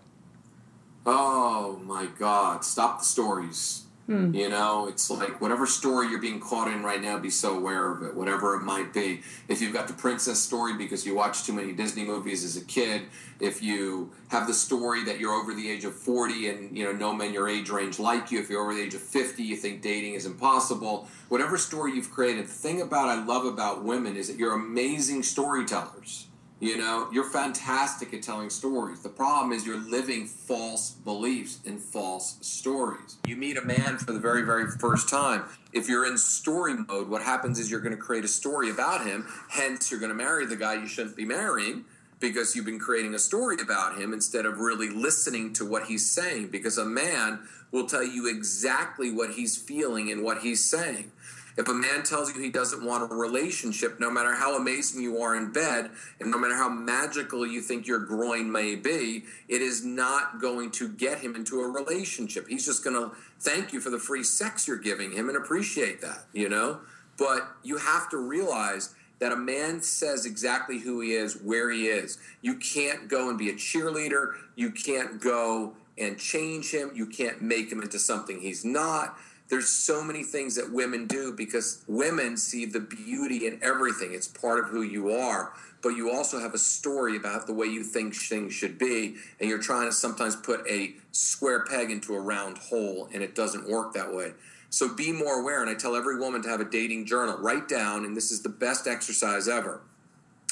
Oh 1.04 1.78
my 1.84 2.06
God! 2.18 2.64
Stop 2.64 3.00
the 3.00 3.04
stories. 3.04 3.82
Hmm. 4.10 4.34
You 4.34 4.48
know, 4.48 4.88
it's 4.88 5.08
like 5.08 5.40
whatever 5.40 5.66
story 5.66 6.08
you're 6.08 6.20
being 6.20 6.40
caught 6.40 6.66
in 6.66 6.82
right 6.82 7.00
now, 7.00 7.16
be 7.16 7.30
so 7.30 7.56
aware 7.56 7.92
of 7.92 8.02
it, 8.02 8.12
whatever 8.12 8.56
it 8.56 8.62
might 8.62 8.92
be. 8.92 9.20
If 9.46 9.60
you've 9.62 9.72
got 9.72 9.86
the 9.86 9.94
princess 9.94 10.40
story 10.40 10.76
because 10.76 11.06
you 11.06 11.14
watched 11.14 11.46
too 11.46 11.52
many 11.52 11.72
Disney 11.72 12.02
movies 12.02 12.42
as 12.42 12.56
a 12.56 12.64
kid, 12.64 13.02
if 13.38 13.62
you 13.62 14.10
have 14.26 14.48
the 14.48 14.52
story 14.52 15.04
that 15.04 15.20
you're 15.20 15.32
over 15.32 15.54
the 15.54 15.70
age 15.70 15.84
of 15.84 15.94
40 15.94 16.48
and, 16.48 16.76
you 16.76 16.82
know, 16.82 16.90
no 16.90 17.14
men 17.14 17.32
your 17.32 17.48
age 17.48 17.70
range 17.70 18.00
like 18.00 18.32
you, 18.32 18.40
if 18.40 18.50
you're 18.50 18.62
over 18.62 18.74
the 18.74 18.82
age 18.82 18.94
of 18.94 19.00
50, 19.00 19.44
you 19.44 19.54
think 19.54 19.80
dating 19.80 20.14
is 20.14 20.26
impossible, 20.26 21.06
whatever 21.28 21.56
story 21.56 21.92
you've 21.92 22.10
created, 22.10 22.46
the 22.46 22.48
thing 22.48 22.80
about 22.80 23.08
I 23.08 23.24
love 23.24 23.44
about 23.44 23.84
women 23.84 24.16
is 24.16 24.26
that 24.26 24.38
you're 24.38 24.54
amazing 24.54 25.22
storytellers 25.22 26.26
you 26.60 26.76
know, 26.76 27.08
you're 27.10 27.24
fantastic 27.24 28.12
at 28.12 28.22
telling 28.22 28.50
stories. 28.50 29.00
The 29.00 29.08
problem 29.08 29.52
is 29.52 29.66
you're 29.66 29.78
living 29.78 30.26
false 30.26 30.90
beliefs 30.90 31.60
and 31.64 31.80
false 31.80 32.36
stories. 32.42 33.16
You 33.26 33.36
meet 33.36 33.56
a 33.56 33.64
man 33.64 33.96
for 33.96 34.12
the 34.12 34.20
very, 34.20 34.42
very 34.42 34.70
first 34.70 35.08
time. 35.08 35.44
If 35.72 35.88
you're 35.88 36.06
in 36.06 36.18
story 36.18 36.74
mode, 36.74 37.08
what 37.08 37.22
happens 37.22 37.58
is 37.58 37.70
you're 37.70 37.80
going 37.80 37.96
to 37.96 38.02
create 38.02 38.24
a 38.24 38.28
story 38.28 38.70
about 38.70 39.06
him. 39.06 39.26
Hence, 39.48 39.90
you're 39.90 40.00
going 40.00 40.10
to 40.10 40.16
marry 40.16 40.44
the 40.44 40.56
guy 40.56 40.74
you 40.74 40.86
shouldn't 40.86 41.16
be 41.16 41.24
marrying 41.24 41.86
because 42.20 42.54
you've 42.54 42.66
been 42.66 42.78
creating 42.78 43.14
a 43.14 43.18
story 43.18 43.56
about 43.62 43.98
him 43.98 44.12
instead 44.12 44.44
of 44.44 44.58
really 44.58 44.90
listening 44.90 45.54
to 45.54 45.64
what 45.64 45.86
he's 45.86 46.10
saying. 46.10 46.48
Because 46.48 46.76
a 46.76 46.84
man 46.84 47.38
will 47.72 47.86
tell 47.86 48.04
you 48.04 48.28
exactly 48.28 49.10
what 49.10 49.30
he's 49.30 49.56
feeling 49.56 50.10
and 50.10 50.22
what 50.22 50.42
he's 50.42 50.62
saying. 50.62 51.10
If 51.56 51.68
a 51.68 51.74
man 51.74 52.02
tells 52.02 52.32
you 52.32 52.40
he 52.40 52.50
doesn't 52.50 52.84
want 52.84 53.10
a 53.10 53.14
relationship, 53.14 53.98
no 54.00 54.10
matter 54.10 54.34
how 54.34 54.56
amazing 54.56 55.02
you 55.02 55.20
are 55.20 55.36
in 55.36 55.52
bed, 55.52 55.90
and 56.20 56.30
no 56.30 56.38
matter 56.38 56.54
how 56.54 56.68
magical 56.68 57.46
you 57.46 57.60
think 57.60 57.86
your 57.86 57.98
groin 57.98 58.50
may 58.50 58.76
be, 58.76 59.24
it 59.48 59.60
is 59.60 59.84
not 59.84 60.40
going 60.40 60.70
to 60.72 60.88
get 60.88 61.18
him 61.18 61.34
into 61.34 61.60
a 61.60 61.68
relationship. 61.68 62.48
He's 62.48 62.66
just 62.66 62.84
going 62.84 62.96
to 62.96 63.14
thank 63.40 63.72
you 63.72 63.80
for 63.80 63.90
the 63.90 63.98
free 63.98 64.24
sex 64.24 64.68
you're 64.68 64.78
giving 64.78 65.12
him 65.12 65.28
and 65.28 65.36
appreciate 65.36 66.00
that, 66.00 66.24
you 66.32 66.48
know? 66.48 66.80
But 67.18 67.50
you 67.62 67.76
have 67.76 68.08
to 68.10 68.16
realize 68.16 68.94
that 69.18 69.32
a 69.32 69.36
man 69.36 69.82
says 69.82 70.24
exactly 70.24 70.78
who 70.78 71.00
he 71.00 71.12
is, 71.12 71.34
where 71.34 71.70
he 71.70 71.88
is. 71.88 72.18
You 72.40 72.56
can't 72.56 73.08
go 73.08 73.28
and 73.28 73.38
be 73.38 73.50
a 73.50 73.54
cheerleader. 73.54 74.32
You 74.56 74.70
can't 74.70 75.20
go 75.20 75.74
and 75.98 76.18
change 76.18 76.72
him. 76.72 76.90
You 76.94 77.06
can't 77.06 77.42
make 77.42 77.70
him 77.70 77.82
into 77.82 77.98
something 77.98 78.40
he's 78.40 78.64
not 78.64 79.18
there's 79.50 79.68
so 79.68 80.02
many 80.02 80.22
things 80.22 80.54
that 80.54 80.72
women 80.72 81.06
do 81.06 81.32
because 81.32 81.82
women 81.88 82.36
see 82.36 82.64
the 82.64 82.80
beauty 82.80 83.46
in 83.46 83.58
everything. 83.62 84.14
It's 84.14 84.28
part 84.28 84.60
of 84.60 84.66
who 84.66 84.82
you 84.82 85.10
are. 85.10 85.52
But 85.82 85.90
you 85.90 86.10
also 86.10 86.38
have 86.38 86.54
a 86.54 86.58
story 86.58 87.16
about 87.16 87.46
the 87.46 87.52
way 87.52 87.66
you 87.66 87.82
think 87.82 88.14
things 88.14 88.52
should 88.52 88.78
be, 88.78 89.16
and 89.40 89.48
you're 89.48 89.58
trying 89.58 89.88
to 89.88 89.92
sometimes 89.92 90.36
put 90.36 90.66
a 90.68 90.94
square 91.10 91.64
peg 91.64 91.90
into 91.90 92.14
a 92.14 92.20
round 92.20 92.58
hole, 92.58 93.08
and 93.12 93.22
it 93.22 93.34
doesn't 93.34 93.68
work 93.68 93.94
that 93.94 94.14
way. 94.14 94.32
So 94.68 94.94
be 94.94 95.10
more 95.10 95.40
aware. 95.40 95.62
And 95.62 95.70
I 95.70 95.74
tell 95.74 95.96
every 95.96 96.18
woman 96.18 96.42
to 96.42 96.48
have 96.48 96.60
a 96.60 96.64
dating 96.64 97.06
journal. 97.06 97.38
Write 97.38 97.66
down, 97.66 98.04
and 98.04 98.16
this 98.16 98.30
is 98.30 98.42
the 98.42 98.50
best 98.50 98.86
exercise 98.86 99.48
ever. 99.48 99.80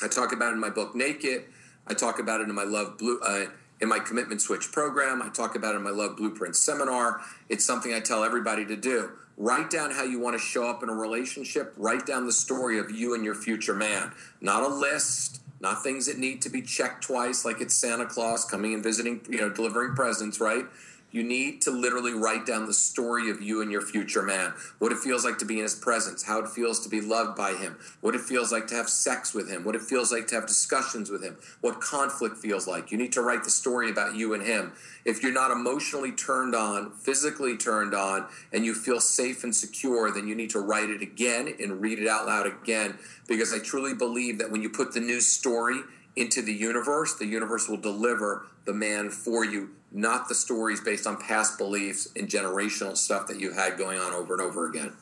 I 0.03 0.09
talk 0.09 0.33
about 0.33 0.51
it 0.51 0.55
in 0.55 0.61
my 0.61 0.71
book 0.71 0.95
Naked. 0.95 1.45
I 1.87 1.95
talk 1.95 2.19
about 2.19 2.41
it 2.41 2.49
in 2.49 2.55
my 2.55 2.65
Love 2.65 2.99
Blue. 2.99 3.21
Uh, 3.21 3.47
in 3.81 3.89
my 3.89 3.99
commitment 3.99 4.41
switch 4.41 4.73
program. 4.73 5.23
I 5.23 5.29
talk 5.29 5.55
about 5.57 5.75
it 5.75 5.79
in 5.79 5.85
my 5.85 5.91
Love 5.91 6.17
Blueprint 6.17 6.57
seminar. 6.57 7.21
It's 7.49 7.65
something 7.65 7.95
I 7.95 8.01
tell 8.01 8.25
everybody 8.25 8.65
to 8.67 8.77
do. 8.77 9.11
Write 9.37 9.71
down 9.71 9.93
how 9.93 10.03
you 10.03 10.19
want 10.19 10.35
to 10.35 10.45
show 10.45 10.69
up 10.69 10.83
in 10.83 10.89
a 10.89 10.95
relationship. 10.95 11.73
Write 11.77 12.07
down 12.07 12.27
the 12.27 12.33
story 12.33 12.79
of 12.79 12.91
you 12.91 13.15
and 13.15 13.25
your 13.25 13.37
future 13.37 13.75
man. 13.75 14.13
Not 14.41 14.65
a 14.65 14.69
list, 14.69 15.43
not 15.61 15.83
things 15.83 16.07
that 16.07 16.19
need 16.19 16.43
to 16.43 16.51
be 16.51 16.61
checked 16.61 17.05
twice, 17.05 17.45
like 17.45 17.61
it's 17.61 17.75
Santa 17.75 18.07
Claus 18.07 18.45
coming 18.45 18.75
and 18.75 18.83
visiting, 18.83 19.21
you 19.29 19.39
know, 19.39 19.49
delivering 19.49 19.95
presents, 19.95 20.41
right? 20.41 20.65
You 21.11 21.23
need 21.23 21.63
to 21.63 21.71
literally 21.71 22.13
write 22.13 22.45
down 22.45 22.67
the 22.67 22.75
story 22.75 23.31
of 23.31 23.41
you 23.41 23.63
and 23.63 23.73
your 23.73 23.81
future 23.81 24.23
man. 24.23 24.53
What 24.79 24.93
it 24.93 24.99
feels 24.99 25.25
like 25.25 25.39
to 25.39 25.47
be 25.47 25.57
in 25.57 25.63
his 25.63 25.75
presence, 25.75 26.23
how 26.23 26.41
it 26.41 26.49
feels 26.49 26.81
to 26.81 26.91
be 26.91 27.01
loved 27.01 27.35
by 27.35 27.55
him, 27.55 27.79
what 28.03 28.15
it 28.15 28.21
feels 28.21 28.53
like 28.53 28.67
to 28.69 28.75
have 28.75 28.91
sex 28.91 29.33
with 29.33 29.51
him, 29.51 29.65
what 29.65 29.75
it 29.75 29.81
feels 29.81 30.13
like 30.13 30.27
to 30.29 30.35
have 30.35 30.47
discussions 30.47 31.09
with 31.09 31.25
him, 31.25 31.39
what 31.63 31.81
conflict 31.81 32.37
feels 32.37 32.67
like. 32.67 32.93
You 32.93 32.99
need 32.99 33.13
to 33.13 33.23
write 33.23 33.43
the 33.43 33.51
story 33.51 33.91
about 33.91 34.17
you 34.17 34.35
and 34.35 34.43
him. 34.43 34.73
If 35.07 35.23
you're 35.23 35.33
not 35.33 35.51
emotionally 35.51 36.13
turned 36.13 36.55
on, 36.55 36.91
physically 36.93 37.57
turned 37.57 37.95
on, 37.95 38.27
and 38.53 38.67
you 38.67 38.75
feel 38.75 39.01
safe 39.01 39.45
and 39.45 39.57
secure, 39.57 40.13
then 40.13 40.29
you 40.29 40.35
need 40.35 40.51
to 40.51 40.61
write 40.61 40.91
it 40.91 41.01
again 41.01 41.55
and 41.59 41.81
read 41.81 41.99
it 41.99 42.07
out 42.07 42.27
loud 42.27 42.47
again 42.47 42.99
because 43.27 43.55
I 43.55 43.61
truly 43.61 43.95
believe 43.95 44.39
that 44.39 44.51
when 44.51 44.61
you 44.61 44.69
put 44.69 44.93
the 44.93 45.01
new 45.01 45.21
story 45.21 45.81
into 46.19 46.43
the 46.43 46.53
universe, 46.53 47.15
the 47.15 47.27
universe 47.27 47.69
will 47.69 47.77
deliver 47.77 48.47
the 48.65 48.75
man 48.75 49.11
for 49.11 49.45
you 49.45 49.71
not 49.91 50.29
the 50.29 50.35
stories 50.35 50.81
based 50.81 51.07
on 51.07 51.17
past 51.17 51.59
beliefs 51.59 52.09
and 52.15 52.29
generational 52.29 52.97
stuff 52.97 53.27
that 53.27 53.41
you 53.41 53.53
had 53.53 53.79
going 53.79 53.99
on 53.99 54.13
over 54.13 54.35
and 54.35 54.43
over 54.43 54.69
again. 54.69 54.93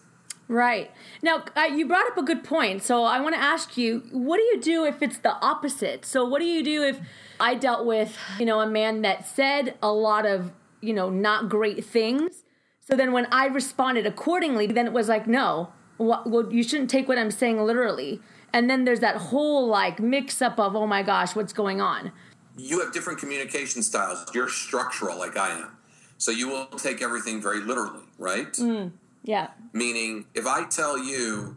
Right. 0.49 0.93
Now, 1.23 1.45
uh, 1.57 1.63
you 1.63 1.89
brought 1.89 2.07
up 2.07 2.17
a 2.19 2.23
good 2.23 2.45
point. 2.45 2.83
So 2.83 3.03
I 3.03 3.19
want 3.21 3.35
to 3.35 3.41
ask 3.41 3.77
you, 3.77 4.05
what 4.13 4.37
do 4.37 4.45
you 4.45 4.61
do 4.61 4.85
if 4.85 5.03
it's 5.03 5.19
the 5.19 5.35
opposite? 5.45 6.05
So 6.05 6.25
what 6.25 6.39
do 6.41 6.47
you 6.47 6.63
do 6.63 6.85
if 6.85 7.01
I 7.41 7.57
dealt 7.57 7.85
with, 7.85 8.17
you 8.39 8.47
know, 8.47 8.61
a 8.61 8.67
man 8.67 9.03
that 9.03 9.27
said 9.27 9.75
a 9.83 9.91
lot 9.91 10.25
of, 10.25 10.53
you 10.81 10.93
know, 10.93 11.11
not 11.11 11.49
great 11.49 11.85
things? 11.85 12.45
So 12.81 12.95
then 12.95 13.11
when 13.11 13.27
I 13.33 13.47
responded 13.47 14.07
accordingly, 14.07 14.69
then 14.69 14.87
it 14.87 14.93
was 14.93 15.09
like, 15.09 15.27
no, 15.27 15.73
well, 15.99 16.49
you 16.53 16.63
shouldn't 16.63 16.91
take 16.91 17.09
what 17.09 17.19
I'm 17.19 17.33
saying 17.33 17.61
literally. 17.61 18.21
And 18.57 18.71
then 18.71 18.85
there's 18.85 19.01
that 19.01 19.17
whole 19.17 19.69
like 19.69 20.01
mix 20.01 20.41
up 20.41 20.59
of, 20.59 20.75
oh 20.75 20.87
my 20.87 21.03
gosh, 21.03 21.37
what's 21.37 21.53
going 21.53 21.81
on? 21.81 22.11
you 22.57 22.81
have 22.81 22.93
different 22.93 23.19
communication 23.19 23.83
styles. 23.83 24.25
You're 24.35 24.49
structural 24.49 25.19
like 25.19 25.37
I 25.37 25.51
am. 25.51 25.77
So 26.19 26.31
you 26.31 26.49
will 26.49 26.67
take 26.67 27.03
everything 27.03 27.43
very 27.43 27.61
literally, 27.61 28.05
right? 28.19 28.53
Mm, 28.55 28.93
yeah. 29.23 29.49
Meaning, 29.73 30.25
if 30.35 30.47
I 30.47 30.65
tell 30.65 30.97
you, 30.97 31.57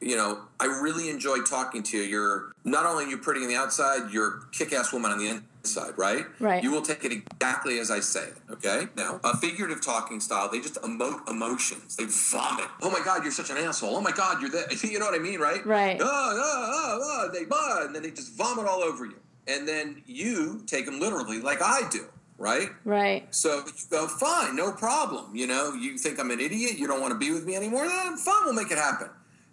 you 0.00 0.16
know, 0.16 0.40
I 0.58 0.64
really 0.64 1.10
enjoy 1.10 1.40
talking 1.40 1.82
to 1.84 1.98
you, 1.98 2.04
you're 2.04 2.52
not 2.64 2.86
only 2.86 3.08
you 3.10 3.18
pretty 3.18 3.42
on 3.42 3.48
the 3.48 3.56
outside, 3.56 4.10
you're 4.10 4.40
kick 4.52 4.72
ass 4.72 4.92
woman 4.92 5.10
on 5.10 5.18
the 5.18 5.28
inside, 5.64 5.96
right? 5.96 6.26
Right. 6.40 6.62
You 6.62 6.70
will 6.70 6.82
take 6.82 7.04
it 7.04 7.12
exactly 7.12 7.78
as 7.78 7.90
I 7.90 8.00
say 8.00 8.24
it, 8.24 8.36
okay? 8.50 8.88
Now, 8.96 9.20
a 9.24 9.36
figurative 9.36 9.80
talking 9.80 10.20
style, 10.20 10.48
they 10.50 10.60
just 10.60 10.74
emote 10.82 11.28
emotions. 11.28 11.96
They 11.96 12.04
vomit. 12.04 12.66
Oh 12.82 12.90
my 12.90 13.00
God, 13.04 13.22
you're 13.22 13.32
such 13.32 13.50
an 13.50 13.56
asshole. 13.56 13.96
Oh 13.96 14.00
my 14.00 14.12
God, 14.12 14.40
you're 14.40 14.50
that. 14.50 14.82
You 14.92 14.98
know 14.98 15.06
what 15.06 15.18
I 15.18 15.22
mean, 15.22 15.40
right? 15.40 15.64
Right. 15.64 15.98
Oh, 16.00 16.04
oh, 16.04 16.70
oh, 16.74 16.98
oh, 17.02 17.30
they, 17.32 17.44
bud, 17.44 17.86
and 17.86 17.94
then 17.94 18.02
they 18.02 18.10
just 18.10 18.34
vomit 18.34 18.66
all 18.66 18.82
over 18.82 19.06
you 19.06 19.16
and 19.46 19.66
then 19.66 20.02
you 20.06 20.62
take 20.66 20.86
them 20.86 21.00
literally 21.00 21.40
like 21.40 21.62
I 21.62 21.88
do, 21.90 22.06
right? 22.38 22.68
Right. 22.84 23.32
So 23.34 23.58
you 23.66 23.72
go, 23.90 24.06
fine, 24.06 24.56
no 24.56 24.72
problem. 24.72 25.34
You 25.34 25.46
know, 25.46 25.72
you 25.74 25.98
think 25.98 26.20
I'm 26.20 26.30
an 26.30 26.40
idiot, 26.40 26.78
you 26.78 26.86
don't 26.86 27.00
want 27.00 27.12
to 27.12 27.18
be 27.18 27.32
with 27.32 27.44
me 27.44 27.56
anymore, 27.56 27.86
then 27.86 28.16
fine, 28.16 28.44
we'll 28.44 28.54
make 28.54 28.70
it 28.70 28.78
happen. 28.78 29.08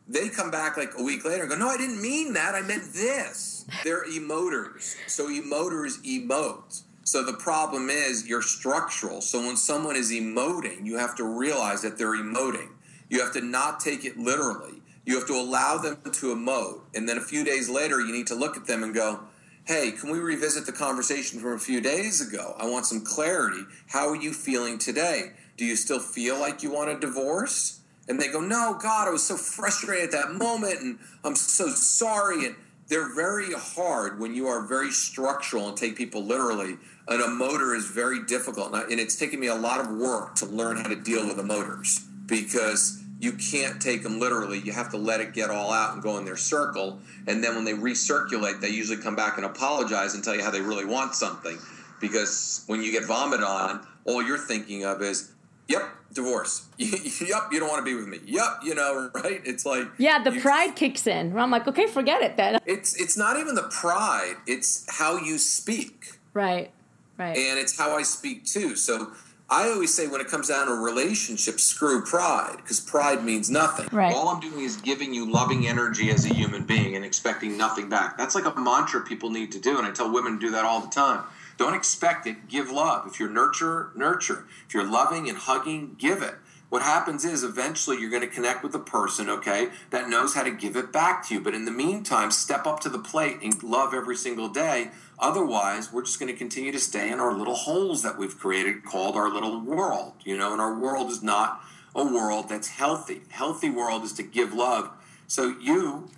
They 0.10 0.30
come 0.30 0.50
back 0.50 0.76
like 0.76 0.94
a 0.98 1.04
week 1.04 1.24
later 1.24 1.44
and 1.44 1.52
go, 1.52 1.58
no, 1.58 1.70
I 1.70 1.78
didn't 1.78 2.02
mean 2.02 2.34
that. 2.34 2.56
I 2.56 2.62
meant 2.62 2.94
this. 2.94 3.66
They're 3.84 4.06
emoters. 4.06 4.98
So 5.06 5.30
emoters 5.30 6.00
emote. 6.00 6.82
So 7.04 7.24
the 7.24 7.34
problem 7.34 7.90
is 7.90 8.28
you're 8.28 8.42
structural. 8.42 9.22
So 9.22 9.40
when 9.40 9.56
someone 9.56 9.96
is 9.96 10.12
emoting, 10.12 10.86
you 10.86 10.98
have 10.98 11.16
to 11.18 11.24
realize 11.24 11.84
that 11.84 12.00
they're 12.00 12.18
emoting. 12.18 12.70
You 13.10 13.22
have 13.22 13.34
to 13.34 13.42
not 13.42 13.80
take 13.80 14.04
it 14.04 14.18
literally. 14.18 14.82
You 15.06 15.16
have 15.18 15.28
to 15.28 15.34
allow 15.34 15.78
them 15.78 15.98
to 16.04 16.36
emote. 16.36 16.82
And 16.96 17.08
then 17.08 17.18
a 17.18 17.22
few 17.22 17.44
days 17.44 17.70
later, 17.70 18.00
you 18.02 18.12
need 18.12 18.28
to 18.28 18.36
look 18.36 18.58
at 18.58 18.66
them 18.66 18.84
and 18.84 18.94
go, 18.94 19.22
hey, 19.66 19.92
can 19.92 20.10
we 20.10 20.20
revisit 20.20 20.66
the 20.66 20.72
conversation 20.72 21.40
from 21.40 21.54
a 21.54 21.60
few 21.60 21.82
days 21.82 22.28
ago? 22.28 22.56
I 22.58 22.68
want 22.68 22.88
some 22.88 23.02
clarity. 23.02 23.64
How 23.88 24.10
are 24.10 24.16
you 24.16 24.34
feeling 24.34 24.80
today? 24.80 25.34
Do 25.58 25.66
you 25.66 25.76
still 25.76 26.00
feel 26.00 26.40
like 26.40 26.64
you 26.64 26.72
want 26.72 26.90
a 26.90 27.00
divorce? 27.00 27.79
And 28.10 28.20
they 28.20 28.28
go, 28.28 28.42
no, 28.42 28.78
God, 28.82 29.08
I 29.08 29.12
was 29.12 29.24
so 29.24 29.38
frustrated 29.38 30.06
at 30.06 30.12
that 30.12 30.34
moment 30.34 30.82
and 30.82 31.00
I'm 31.24 31.36
so 31.36 31.70
sorry. 31.70 32.48
And 32.48 32.56
they're 32.88 33.14
very 33.14 33.54
hard 33.54 34.20
when 34.20 34.34
you 34.34 34.48
are 34.48 34.66
very 34.66 34.90
structural 34.90 35.68
and 35.70 35.78
take 35.78 35.96
people 35.96 36.24
literally. 36.24 36.78
And 37.08 37.22
a 37.22 37.28
motor 37.28 37.76
is 37.76 37.86
very 37.86 38.26
difficult. 38.26 38.74
And 38.74 39.00
it's 39.00 39.16
taken 39.16 39.40
me 39.40 39.48
a 39.48 39.56
lot 39.56 39.80
of 39.80 39.92
work 39.92 40.36
to 40.36 40.48
learn 40.48 40.78
how 40.78 40.90
to 40.90 40.96
deal 40.96 41.28
with 41.28 41.38
emoters 41.40 42.00
because 42.26 43.04
you 43.20 43.34
can't 43.34 43.80
take 43.80 44.02
them 44.02 44.20
literally. 44.20 44.60
You 44.60 44.72
have 44.72 44.90
to 44.92 44.98
let 44.98 45.22
it 45.22 45.34
get 45.34 45.52
all 45.52 45.72
out 45.72 45.94
and 45.94 46.02
go 46.02 46.18
in 46.18 46.26
their 46.26 46.38
circle. 46.38 47.00
And 47.28 47.44
then 47.44 47.54
when 47.54 47.64
they 47.64 47.74
recirculate, 47.74 48.60
they 48.60 48.70
usually 48.70 49.02
come 49.02 49.16
back 49.16 49.38
and 49.38 49.46
apologize 49.46 50.16
and 50.16 50.24
tell 50.24 50.36
you 50.36 50.42
how 50.42 50.50
they 50.50 50.62
really 50.62 50.86
want 50.86 51.14
something. 51.14 51.60
Because 52.02 52.64
when 52.66 52.82
you 52.82 52.92
get 52.92 53.06
vomited 53.06 53.46
on, 53.46 53.86
all 54.06 54.24
you're 54.24 54.38
thinking 54.38 54.84
of 54.86 55.04
is, 55.04 55.32
yep, 55.70 55.90
divorce. 56.12 56.68
yep, 56.78 57.44
you 57.52 57.60
don't 57.60 57.70
want 57.70 57.80
to 57.80 57.90
be 57.90 57.96
with 57.96 58.08
me. 58.08 58.20
Yep, 58.26 58.60
you 58.64 58.76
know, 58.76 59.10
right? 59.16 59.42
It's 59.46 59.66
like 59.66 59.88
Yeah, 59.98 60.22
the 60.22 60.34
you, 60.34 60.42
pride 60.42 60.76
kicks 60.76 61.08
in. 61.08 61.38
I'm 61.38 61.52
like, 61.52 61.68
okay, 61.68 61.88
forget 61.88 62.22
it 62.22 62.36
then. 62.36 62.60
It's 62.66 63.00
it's 63.00 63.18
not 63.18 63.38
even 63.40 63.56
the 63.56 63.64
pride, 63.64 64.36
it's 64.46 64.86
how 64.90 65.18
you 65.18 65.38
speak. 65.38 66.20
Right. 66.34 66.72
Right. 67.18 67.36
And 67.38 67.60
it's 67.60 67.78
how 67.78 67.98
I 67.98 68.04
speak 68.04 68.46
too. 68.46 68.76
So 68.76 69.12
I 69.50 69.70
always 69.70 69.94
say 69.94 70.08
when 70.08 70.22
it 70.22 70.28
comes 70.28 70.48
down 70.50 70.68
to 70.68 70.74
relationships, 70.74 71.64
screw 71.64 72.04
pride, 72.04 72.58
because 72.58 72.80
pride 72.80 73.24
means 73.26 73.50
nothing. 73.50 73.88
Right. 73.92 74.14
All 74.14 74.30
I'm 74.30 74.40
doing 74.40 74.64
is 74.64 74.78
giving 74.78 75.14
you 75.14 75.30
loving 75.30 75.68
energy 75.68 76.12
as 76.12 76.26
a 76.26 76.34
human 76.34 76.64
being 76.66 76.96
and 76.96 77.04
expecting 77.04 77.58
nothing 77.58 77.90
back. 77.90 78.18
That's 78.18 78.36
like 78.36 78.46
a 78.46 78.58
mantra 78.60 79.02
people 79.02 79.32
need 79.32 79.52
to 79.54 79.60
do, 79.60 79.78
and 79.80 79.88
I 79.88 79.92
tell 79.92 80.12
women 80.14 80.34
to 80.34 80.40
do 80.40 80.52
that 80.52 80.66
all 80.66 80.80
the 80.82 80.90
time. 80.90 81.24
Don't 81.60 81.76
expect 81.76 82.26
it, 82.26 82.48
give 82.48 82.72
love. 82.72 83.06
If 83.06 83.20
you're 83.20 83.30
nurture, 83.30 83.92
nurture. 83.94 84.46
If 84.68 84.74
you're 84.74 84.90
loving 84.90 85.30
and 85.30 85.38
hugging, 85.38 85.96
give 86.00 86.24
it. 86.24 86.36
What 86.70 86.82
happens 86.82 87.26
is 87.26 87.44
eventually 87.44 88.00
you're 88.00 88.12
going 88.12 88.22
to 88.22 88.28
connect 88.28 88.64
with 88.64 88.74
a 88.76 88.80
person, 88.80 89.30
okay, 89.30 89.70
that 89.90 90.10
knows 90.10 90.36
how 90.36 90.44
to 90.44 90.52
give 90.52 90.76
it 90.76 90.92
back 90.92 91.28
to 91.28 91.36
you. 91.36 91.42
But 91.42 91.56
in 91.56 91.66
the 91.66 91.72
meantime, 91.72 92.32
step 92.32 92.66
up 92.66 92.80
to 92.82 92.90
the 92.90 93.00
plate 93.00 93.38
and 93.44 93.62
love 93.62 93.94
every 93.94 94.16
single 94.16 94.50
day 94.50 94.90
Otherwise, 95.20 95.92
we're 95.92 96.04
just 96.04 96.18
going 96.18 96.32
to 96.32 96.38
continue 96.38 96.72
to 96.72 96.80
stay 96.80 97.12
in 97.12 97.20
our 97.20 97.34
little 97.34 97.56
holes 97.56 98.04
that 98.04 98.18
we've 98.18 98.40
created 98.40 98.86
called 98.86 99.18
our 99.18 99.30
little 99.30 99.60
world, 99.60 100.14
you 100.24 100.38
know, 100.38 100.54
and 100.54 100.62
our 100.62 100.74
world 100.74 101.12
is 101.12 101.22
not 101.22 101.62
a 101.94 102.04
world 102.04 102.48
that's 102.48 102.70
healthy. 102.70 103.22
Healthy 103.30 103.70
world 103.70 104.04
is 104.04 104.14
to 104.14 104.24
give 104.24 104.54
love. 104.54 104.90
So 105.28 105.56
you, 105.60 106.10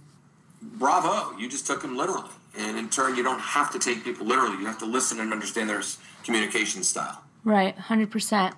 bravo, 0.61 1.35
you 1.37 1.49
just 1.49 1.65
took 1.65 1.83
him 1.83 1.97
literally. 1.97 2.29
And 2.57 2.77
in 2.77 2.89
turn, 2.89 3.15
you 3.15 3.23
don't 3.23 3.39
have 3.39 3.71
to 3.71 3.79
take 3.79 4.03
people 4.03 4.25
literally. 4.25 4.57
You 4.57 4.65
have 4.65 4.79
to 4.79 4.85
listen 4.85 5.19
and 5.19 5.31
understand 5.31 5.69
their 5.69 5.81
communication 6.23 6.83
style. 6.83 7.23
Right, 7.43 7.77
100%. 7.77 8.53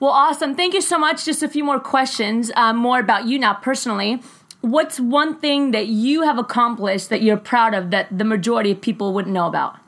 Well, 0.00 0.12
awesome. 0.12 0.54
Thank 0.54 0.74
you 0.74 0.80
so 0.80 0.98
much. 0.98 1.24
Just 1.24 1.42
a 1.42 1.48
few 1.48 1.64
more 1.64 1.80
questions, 1.80 2.52
uh, 2.54 2.72
more 2.72 3.00
about 3.00 3.26
you 3.26 3.38
now 3.38 3.54
personally 3.54 4.22
what's 4.60 4.98
one 4.98 5.38
thing 5.38 5.70
that 5.70 5.86
you 5.86 6.22
have 6.22 6.38
accomplished 6.38 7.08
that 7.10 7.22
you're 7.22 7.36
proud 7.36 7.74
of 7.74 7.90
that 7.90 8.16
the 8.16 8.24
majority 8.24 8.72
of 8.72 8.80
people 8.80 9.12
wouldn't 9.12 9.32
know 9.32 9.46
about? 9.46 9.78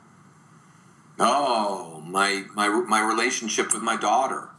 Oh, 1.19 2.03
my 2.05 2.45
my 2.55 2.67
my 2.87 3.05
relationship 3.05 3.73
with 3.73 3.81
my 3.81 3.97
daughter. 3.97 4.49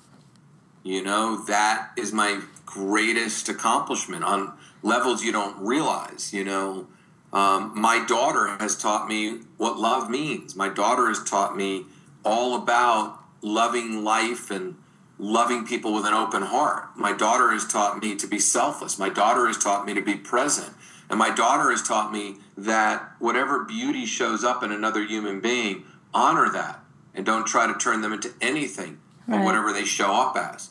You 0.83 1.03
know, 1.03 1.45
that 1.45 1.91
is 1.97 2.13
my 2.13 2.41
greatest 2.67 3.49
accomplishment 3.49 4.25
on 4.25 4.53
levels 4.83 5.23
you 5.23 5.33
don't 5.33 5.59
realize, 5.59 6.33
you 6.33 6.45
know. 6.45 6.89
Um, 7.33 7.73
my 7.75 8.05
daughter 8.05 8.57
has 8.61 8.77
taught 8.77 9.09
me 9.09 9.41
what 9.57 9.79
love 9.79 10.11
means. 10.11 10.55
My 10.55 10.69
daughter 10.69 11.09
has 11.09 11.23
taught 11.23 11.57
me 11.57 11.87
all 12.25 12.57
about 12.57 13.19
loving 13.41 14.05
life 14.05 14.51
and 14.51 14.77
loving 15.19 15.67
people 15.67 15.95
with 15.95 16.05
an 16.05 16.13
open 16.13 16.43
heart. 16.43 16.97
My 16.97 17.13
daughter 17.13 17.51
has 17.51 17.67
taught 17.67 18.03
me 18.03 18.17
to 18.17 18.27
be 18.27 18.39
selfless. 18.39 18.99
My 18.99 19.09
daughter 19.09 19.47
has 19.47 19.57
taught 19.57 19.87
me 19.87 19.95
to 19.95 20.03
be 20.03 20.15
present. 20.15 20.75
And 21.09 21.19
my 21.19 21.35
daughter 21.35 21.71
has 21.71 21.83
taught 21.83 22.13
me 22.13 22.37
that 22.57 23.13
whatever 23.19 23.65
beauty 23.65 24.07
shows 24.07 24.45
up 24.45 24.63
in 24.63 24.73
another 24.73 25.05
human 25.05 25.41
being, 25.41 25.85
honor 26.15 26.51
that 26.51 26.81
and 27.15 27.25
don't 27.25 27.47
try 27.47 27.67
to 27.67 27.79
turn 27.79 28.01
them 28.01 28.13
into 28.13 28.33
anything 28.41 28.99
right. 29.27 29.39
but 29.39 29.45
whatever 29.45 29.73
they 29.73 29.85
show 29.85 30.13
up 30.13 30.37
as. 30.37 30.71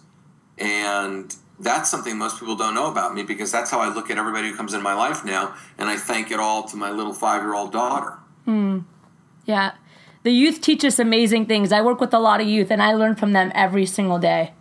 And 0.58 1.36
that's 1.62 1.90
something 1.90 2.18
most 2.18 2.40
people 2.40 2.56
don't 2.56 2.74
know 2.74 2.90
about 2.90 3.14
me 3.14 3.24
because 3.24 3.52
that's 3.52 3.72
how 3.72 3.80
I 3.80 3.94
look 3.94 4.10
at 4.10 4.18
everybody 4.18 4.50
who 4.50 4.56
comes 4.56 4.74
in 4.74 4.82
my 4.82 4.94
life 4.94 5.24
now. 5.24 5.56
And 5.78 5.90
I 5.90 5.98
thank 5.98 6.32
it 6.32 6.40
all 6.40 6.64
to 6.70 6.76
my 6.76 6.92
little 6.92 7.14
five 7.14 7.42
year 7.42 7.54
old 7.54 7.72
daughter. 7.72 8.18
Hmm. 8.46 8.80
Yeah 9.46 9.72
the 10.24 10.32
youth 10.32 10.62
teach 10.62 10.86
us 10.86 11.00
amazing 11.00 11.48
things. 11.48 11.72
I 11.72 11.82
work 11.82 12.00
with 12.00 12.14
a 12.14 12.20
lot 12.20 12.42
of 12.42 12.48
youth, 12.48 12.72
and 12.72 12.82
I 12.82 12.94
learn 12.94 13.16
from 13.16 13.34
them 13.34 13.52
every 13.56 13.86
single 13.86 14.20
day. 14.20 14.54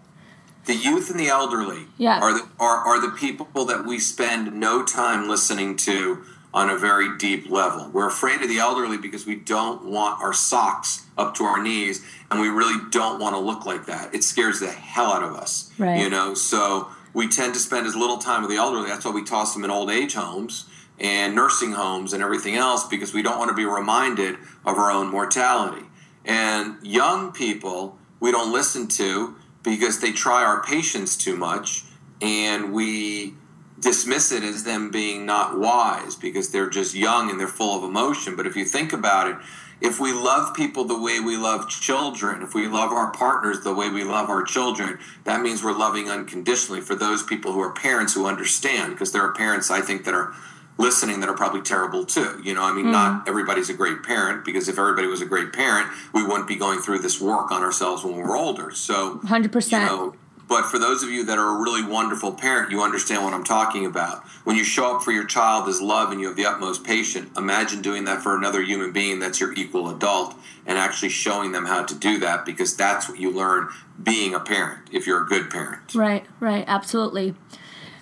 The 0.65 0.75
youth 0.75 1.11
and 1.11 1.19
the 1.19 1.29
elderly 1.29 1.87
yeah. 1.97 2.21
are, 2.21 2.33
the, 2.33 2.49
are, 2.59 2.77
are 2.87 3.01
the 3.01 3.11
people 3.17 3.65
that 3.65 3.85
we 3.87 3.99
spend 3.99 4.53
no 4.55 4.85
time 4.85 5.29
listening 5.29 5.77
to 5.79 6.23
on 6.53 6.69
a 6.69 6.77
very 6.77 7.17
deep 7.17 7.51
level. 7.51 7.89
We're 7.93 8.09
afraid 8.09 8.43
of 8.43 8.49
the 8.49 8.59
elderly 8.59 8.99
because 8.99 9.27
we 9.27 9.37
don't 9.37 9.85
want 9.85 10.21
our 10.23 10.33
socks 10.33 11.07
up 11.21 11.35
to 11.37 11.45
our 11.45 11.63
knees, 11.63 12.05
and 12.31 12.41
we 12.41 12.49
really 12.49 12.81
don't 12.91 13.21
want 13.21 13.35
to 13.35 13.41
look 13.41 13.67
like 13.67 13.87
that. 13.87 14.15
It 14.15 14.25
scares 14.25 14.61
the 14.61 14.71
hell 14.71 15.13
out 15.13 15.23
of 15.23 15.35
us. 15.35 15.71
Right. 15.79 16.01
You 16.01 16.11
know, 16.11 16.35
so 16.35 16.89
we 17.13 17.29
tend 17.29 17.55
to 17.55 17.61
spend 17.61 17.87
as 17.87 17.95
little 17.95 18.19
time 18.19 18.43
with 18.43 18.51
the 18.51 18.57
elderly. 18.57 18.89
That's 18.89 19.05
why 19.05 19.13
we 19.13 19.25
toss 19.25 19.55
them 19.55 19.65
in 19.65 19.71
old 19.71 19.91
age 19.91 20.15
homes 20.15 20.67
and 20.99 21.35
nursing 21.35 21.73
homes 21.73 22.13
and 22.13 22.23
everything 22.23 22.57
else 22.57 22.87
because 22.87 23.15
we 23.15 23.23
don't 23.23 23.39
want 23.39 23.49
to 23.49 23.55
be 23.55 23.65
reminded 23.65 24.37
of 24.65 24.77
our 24.77 24.91
own 24.91 25.09
mortality. 25.09 25.87
And 26.25 26.77
young 26.83 27.33
people, 27.33 27.99
we 28.21 28.31
don't 28.31 28.53
listen 28.53 28.87
to 28.89 29.35
because 29.63 30.01
they 30.01 30.13
try 30.13 30.45
our 30.45 30.63
patience 30.63 31.17
too 31.17 31.37
much 31.37 31.85
and 32.21 32.73
we 32.73 33.35
dismiss 33.81 34.31
it 34.31 34.43
as 34.43 34.65
them 34.65 34.91
being 34.91 35.27
not 35.27 35.59
wise 35.59 36.15
because 36.15 36.51
they're 36.51 36.71
just 36.71 36.95
young 36.95 37.31
and 37.31 37.41
they're 37.41 37.49
full 37.49 37.79
of 37.79 37.85
emotion. 37.85 38.37
But 38.37 38.47
if 38.47 38.55
you 38.55 38.65
think 38.65 38.93
about 38.93 39.29
it, 39.29 39.37
if 39.81 39.99
we 39.99 40.13
love 40.13 40.55
people 40.55 40.85
the 40.85 41.01
way 41.01 41.21
we 41.21 41.37
love 41.37 41.69
children, 41.69 42.43
if 42.43 42.55
we 42.55 42.69
love 42.69 42.93
our 42.93 43.11
partners 43.13 43.61
the 43.61 43.75
way 43.75 43.89
we 43.89 44.05
love 44.05 44.29
our 44.29 44.43
children, 44.43 44.99
that 45.25 45.41
means 45.41 45.65
we're 45.65 45.77
loving 45.77 46.11
unconditionally 46.11 46.83
for 46.83 46.95
those 46.95 47.23
people 47.23 47.53
who 47.53 47.61
are 47.61 47.73
parents 47.73 48.15
who 48.15 48.27
understand 48.27 48.93
because 48.93 49.13
there 49.13 49.23
are 49.23 49.33
parents 49.33 49.71
I 49.71 49.81
think 49.81 50.05
that 50.05 50.13
are 50.15 50.35
listening 50.77 51.21
that 51.21 51.29
are 51.29 51.37
probably 51.37 51.63
terrible 51.63 52.05
too. 52.05 52.41
You 52.45 52.55
know, 52.55 52.63
I 52.63 52.73
mean, 52.73 52.87
mm. 52.87 52.93
not 52.93 53.29
everybody's 53.29 53.71
a 53.71 53.75
great 53.75 54.03
parent 54.03 54.45
because 54.45 54.69
if 54.69 54.79
everybody 54.79 55.07
was 55.07 55.21
a 55.21 55.27
great 55.27 55.53
parent, 55.53 55.89
we 56.13 56.23
wouldn't 56.23 56.49
be 56.49 56.57
going 56.57 56.81
through 56.81 57.01
this 57.01 57.21
work 57.21 57.51
on 57.51 57.63
ourselves 57.63 58.05
when 58.05 58.17
we're 58.17 58.37
older. 58.37 58.71
So, 58.73 59.19
100%. 59.25 59.73
You 59.73 59.79
know, 59.79 60.15
but 60.51 60.67
for 60.67 60.81
those 60.81 61.05
of 61.05 61.11
you 61.11 61.25
that 61.27 61.39
are 61.39 61.57
a 61.57 61.63
really 61.63 61.85
wonderful 61.85 62.33
parent, 62.33 62.73
you 62.73 62.83
understand 62.83 63.23
what 63.23 63.33
I'm 63.33 63.45
talking 63.45 63.87
about. 63.87 64.27
When 64.43 64.57
you 64.57 64.65
show 64.65 64.97
up 64.97 65.03
for 65.05 65.13
your 65.13 65.25
child 65.25 65.69
as 65.69 65.81
love 65.81 66.11
and 66.11 66.21
you 66.21 66.27
have 66.27 66.37
the 66.37 66.45
utmost 66.45 66.83
patience, 66.83 67.31
imagine 67.39 67.83
doing 67.83 68.05
that 68.07 68.21
for 68.21 68.37
another 68.37 68.61
human 68.61 68.91
being 68.91 69.21
that's 69.21 69.39
your 69.39 69.53
equal 69.53 69.89
adult 69.89 70.35
and 70.67 70.77
actually 70.77 71.11
showing 71.11 71.53
them 71.53 71.67
how 71.67 71.85
to 71.85 71.95
do 71.95 72.19
that 72.19 72.45
because 72.45 72.77
that's 72.77 73.09
what 73.09 73.21
you 73.21 73.31
learn 73.31 73.69
being 74.03 74.35
a 74.35 74.41
parent 74.41 74.89
if 74.91 75.07
you're 75.07 75.23
a 75.23 75.27
good 75.27 75.51
parent. 75.51 75.95
Right, 75.95 76.27
right, 76.41 76.65
absolutely. 76.67 77.37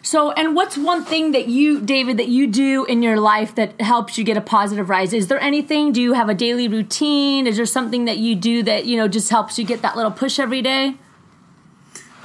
So, 0.00 0.32
and 0.32 0.56
what's 0.56 0.78
one 0.78 1.04
thing 1.04 1.32
that 1.32 1.48
you, 1.48 1.82
David, 1.82 2.16
that 2.16 2.28
you 2.28 2.46
do 2.46 2.86
in 2.86 3.02
your 3.02 3.20
life 3.20 3.54
that 3.56 3.78
helps 3.78 4.16
you 4.16 4.24
get 4.24 4.38
a 4.38 4.40
positive 4.40 4.88
rise? 4.88 5.12
Is 5.12 5.26
there 5.26 5.40
anything? 5.40 5.92
Do 5.92 6.00
you 6.00 6.14
have 6.14 6.30
a 6.30 6.34
daily 6.34 6.66
routine? 6.66 7.46
Is 7.46 7.58
there 7.58 7.66
something 7.66 8.06
that 8.06 8.16
you 8.16 8.34
do 8.34 8.62
that, 8.62 8.86
you 8.86 8.96
know, 8.96 9.06
just 9.06 9.28
helps 9.28 9.58
you 9.58 9.66
get 9.66 9.82
that 9.82 9.96
little 9.96 10.10
push 10.10 10.38
every 10.38 10.62
day? 10.62 10.94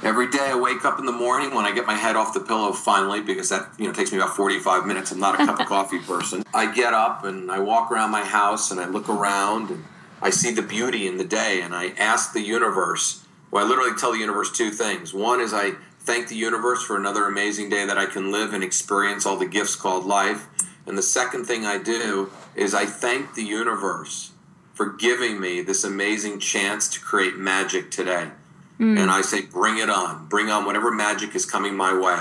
Every 0.04 0.28
day 0.28 0.50
I 0.50 0.54
wake 0.54 0.84
up 0.84 0.98
in 0.98 1.06
the 1.06 1.12
morning 1.12 1.54
when 1.54 1.64
I 1.64 1.72
get 1.72 1.86
my 1.86 1.94
head 1.94 2.14
off 2.14 2.34
the 2.34 2.40
pillow 2.40 2.72
finally, 2.72 3.22
because 3.22 3.48
that, 3.48 3.70
you 3.78 3.86
know, 3.86 3.92
takes 3.94 4.12
me 4.12 4.18
about 4.18 4.36
45 4.36 4.84
minutes. 4.84 5.10
I'm 5.12 5.18
not 5.18 5.40
a 5.40 5.46
cup 5.46 5.58
of 5.58 5.66
coffee 5.66 5.98
person. 5.98 6.44
I 6.52 6.70
get 6.70 6.92
up 6.92 7.24
and 7.24 7.50
I 7.50 7.58
walk 7.60 7.90
around 7.90 8.10
my 8.10 8.22
house 8.22 8.70
and 8.70 8.78
I 8.78 8.86
look 8.86 9.08
around 9.08 9.70
and 9.70 9.84
I 10.20 10.28
see 10.28 10.52
the 10.52 10.60
beauty 10.60 11.06
in 11.06 11.16
the 11.16 11.24
day 11.24 11.62
and 11.62 11.74
I 11.74 11.94
ask 11.96 12.34
the 12.34 12.42
universe, 12.42 13.24
well, 13.50 13.64
I 13.64 13.66
literally 13.66 13.96
tell 13.96 14.12
the 14.12 14.18
universe 14.18 14.52
two 14.52 14.68
things. 14.68 15.14
One 15.14 15.40
is 15.40 15.54
I 15.54 15.72
thank 16.00 16.28
the 16.28 16.36
universe 16.36 16.82
for 16.82 16.98
another 16.98 17.24
amazing 17.24 17.70
day 17.70 17.86
that 17.86 17.96
I 17.96 18.04
can 18.04 18.30
live 18.30 18.52
and 18.52 18.62
experience 18.62 19.24
all 19.24 19.38
the 19.38 19.48
gifts 19.48 19.74
called 19.74 20.04
life. 20.04 20.48
And 20.86 20.98
the 20.98 21.02
second 21.02 21.46
thing 21.46 21.64
I 21.64 21.78
do 21.78 22.30
is 22.54 22.74
I 22.74 22.84
thank 22.84 23.36
the 23.36 23.44
universe 23.44 24.32
for 24.74 24.90
giving 24.90 25.40
me 25.40 25.62
this 25.62 25.82
amazing 25.82 26.40
chance 26.40 26.90
to 26.90 27.00
create 27.00 27.38
magic 27.38 27.90
today. 27.90 28.32
Mm. 28.78 28.98
And 28.98 29.10
I 29.10 29.22
say, 29.22 29.42
bring 29.42 29.78
it 29.78 29.88
on. 29.88 30.26
Bring 30.26 30.50
on 30.50 30.64
whatever 30.64 30.90
magic 30.90 31.34
is 31.34 31.46
coming 31.46 31.76
my 31.76 31.96
way. 31.96 32.18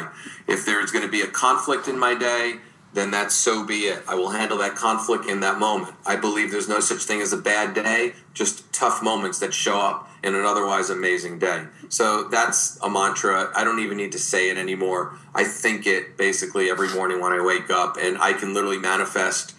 If 0.48 0.66
there's 0.66 0.92
going 0.92 1.06
to 1.06 1.12
be 1.12 1.22
a 1.22 1.28
conflict 1.28 1.88
in 1.88 1.98
my 1.98 2.16
day, 2.16 2.56
then 2.94 3.10
that's 3.10 3.34
so 3.34 3.66
be 3.66 3.86
it. 3.86 4.04
I 4.08 4.16
will 4.16 4.30
handle 4.30 4.60
that 4.60 4.76
conflict 4.76 5.26
in 5.26 5.40
that 5.40 5.58
moment. 5.58 5.96
I 6.06 6.16
believe 6.16 6.52
there's 6.52 6.70
no 6.70 6.80
such 6.80 7.04
thing 7.04 7.22
as 7.22 7.34
a 7.34 7.38
bad 7.38 7.74
day, 7.74 8.14
just 8.34 8.72
tough 8.72 9.02
moments 9.02 9.40
that 9.40 9.54
show 9.54 9.80
up 9.80 10.10
in 10.24 10.36
an 10.36 10.46
otherwise 10.46 10.90
amazing 10.90 11.40
day. 11.40 11.66
So 11.90 12.26
that's 12.26 12.80
a 12.82 12.90
mantra. 12.90 13.52
I 13.56 13.64
don't 13.64 13.80
even 13.80 13.98
need 13.98 14.12
to 14.12 14.20
say 14.20 14.50
it 14.50 14.58
anymore. 14.58 15.18
I 15.34 15.44
think 15.44 15.88
it 15.88 16.18
basically 16.18 16.70
every 16.70 16.94
morning 16.94 17.20
when 17.20 17.34
I 17.34 17.44
wake 17.44 17.70
up, 17.70 17.98
and 18.00 18.18
I 18.20 18.34
can 18.34 18.54
literally 18.54 18.78
manifest 18.78 19.56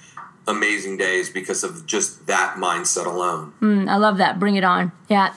amazing 0.46 0.96
days 0.96 1.30
because 1.30 1.64
of 1.64 1.86
just 1.86 2.26
that 2.26 2.56
mindset 2.56 3.06
alone. 3.06 3.52
Mm, 3.60 3.88
I 3.88 3.96
love 3.96 4.18
that. 4.18 4.38
Bring 4.38 4.56
it 4.56 4.64
on. 4.64 4.92
Yeah. 5.08 5.34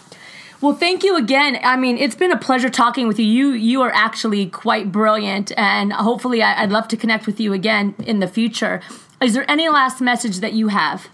Well, 0.60 0.74
thank 0.74 1.04
you 1.04 1.16
again. 1.16 1.60
I 1.62 1.78
mean, 1.78 1.98
it's 1.98 2.16
been 2.16 2.32
a 2.32 2.38
pleasure 2.38 2.70
talking 2.70 3.08
with 3.08 3.20
you. 3.20 3.26
You 3.26 3.52
you 3.52 3.82
are 3.84 3.92
actually 3.94 4.48
quite 4.48 4.92
brilliant, 4.92 5.52
and 5.56 5.94
hopefully, 5.94 6.42
I, 6.42 6.62
would 6.62 6.72
love 6.72 6.88
to 6.90 6.98
connect 6.98 7.28
with 7.28 7.40
you 7.40 7.54
again 7.54 7.94
in 8.00 8.20
the 8.20 8.28
future. 8.28 8.82
Is 9.22 9.34
there 9.34 9.50
any 9.50 9.70
last 9.70 10.02
message 10.02 10.40
that 10.40 10.54
you 10.54 10.70
have? 10.70 11.10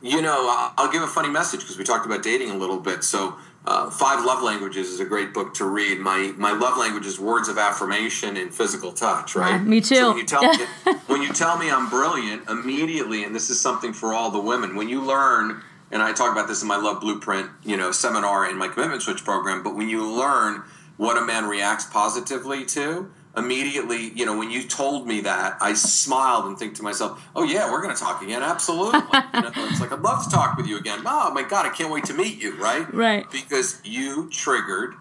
You 0.00 0.22
know, 0.22 0.72
I'll 0.76 0.90
give 0.92 1.02
a 1.02 1.08
funny 1.08 1.28
message 1.28 1.60
because 1.60 1.76
we 1.76 1.82
talked 1.82 2.06
about 2.06 2.22
dating 2.22 2.50
a 2.50 2.56
little 2.56 2.78
bit. 2.78 3.02
So, 3.02 3.34
uh, 3.66 3.90
Five 3.90 4.24
Love 4.24 4.40
Languages 4.44 4.88
is 4.88 5.00
a 5.00 5.04
great 5.04 5.34
book 5.34 5.54
to 5.54 5.64
read. 5.64 5.98
My 5.98 6.32
my 6.36 6.52
love 6.52 6.78
language 6.78 7.06
is 7.06 7.18
words 7.18 7.48
of 7.48 7.58
affirmation 7.58 8.36
and 8.36 8.54
physical 8.54 8.92
touch. 8.92 9.34
Right? 9.34 9.54
Uh, 9.54 9.58
me 9.58 9.80
too. 9.80 9.96
So 9.96 10.08
when 10.10 10.18
you 10.18 10.24
tell 10.24 10.42
me 10.42 10.64
when 11.08 11.22
you 11.22 11.32
tell 11.32 11.58
me 11.58 11.72
I'm 11.72 11.90
brilliant, 11.90 12.48
immediately, 12.48 13.24
and 13.24 13.34
this 13.34 13.50
is 13.50 13.60
something 13.60 13.92
for 13.92 14.14
all 14.14 14.30
the 14.30 14.40
women. 14.40 14.76
When 14.76 14.88
you 14.88 15.02
learn 15.02 15.60
and 15.90 16.02
I 16.02 16.12
talk 16.12 16.32
about 16.32 16.48
this 16.48 16.62
in 16.62 16.68
my 16.68 16.76
Love 16.76 17.00
Blueprint, 17.00 17.50
you 17.64 17.76
know, 17.76 17.92
seminar 17.92 18.48
in 18.48 18.56
my 18.56 18.68
Commitment 18.68 19.02
Switch 19.02 19.24
program. 19.24 19.62
But 19.62 19.74
when 19.74 19.88
you 19.88 20.06
learn 20.06 20.62
what 20.96 21.16
a 21.16 21.24
man 21.24 21.46
reacts 21.46 21.84
positively 21.86 22.64
to, 22.66 23.10
immediately, 23.36 24.12
you 24.14 24.26
know, 24.26 24.36
when 24.36 24.50
you 24.50 24.62
told 24.64 25.06
me 25.06 25.20
that, 25.22 25.56
I 25.60 25.74
smiled 25.74 26.46
and 26.46 26.58
think 26.58 26.74
to 26.76 26.82
myself, 26.82 27.22
"Oh 27.34 27.44
yeah, 27.44 27.70
we're 27.70 27.82
going 27.82 27.94
to 27.94 28.00
talk 28.00 28.22
again. 28.22 28.42
Absolutely." 28.42 29.00
you 29.34 29.40
know, 29.40 29.50
it's 29.56 29.80
like 29.80 29.92
I'd 29.92 30.00
love 30.00 30.24
to 30.24 30.30
talk 30.30 30.56
with 30.56 30.66
you 30.66 30.76
again. 30.78 31.00
Oh 31.06 31.32
my 31.32 31.42
god, 31.42 31.66
I 31.66 31.70
can't 31.70 31.92
wait 31.92 32.04
to 32.06 32.14
meet 32.14 32.42
you. 32.42 32.56
Right? 32.56 32.92
Right. 32.92 33.30
Because 33.30 33.80
you 33.84 34.28
triggered 34.30 34.94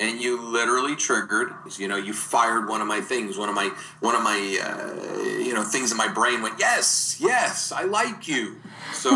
and 0.00 0.20
you 0.20 0.40
literally 0.40 0.96
triggered 0.96 1.52
you 1.78 1.86
know 1.86 1.96
you 1.96 2.12
fired 2.12 2.68
one 2.68 2.80
of 2.80 2.88
my 2.88 3.00
things 3.00 3.36
one 3.36 3.48
of 3.48 3.54
my 3.54 3.70
one 4.00 4.16
of 4.16 4.22
my 4.22 4.58
uh, 4.64 4.96
you 5.38 5.54
know 5.54 5.62
things 5.62 5.92
in 5.92 5.96
my 5.96 6.08
brain 6.08 6.42
went 6.42 6.58
yes 6.58 7.18
yes 7.20 7.70
i 7.70 7.84
like 7.84 8.26
you. 8.26 8.56
So 8.92 9.10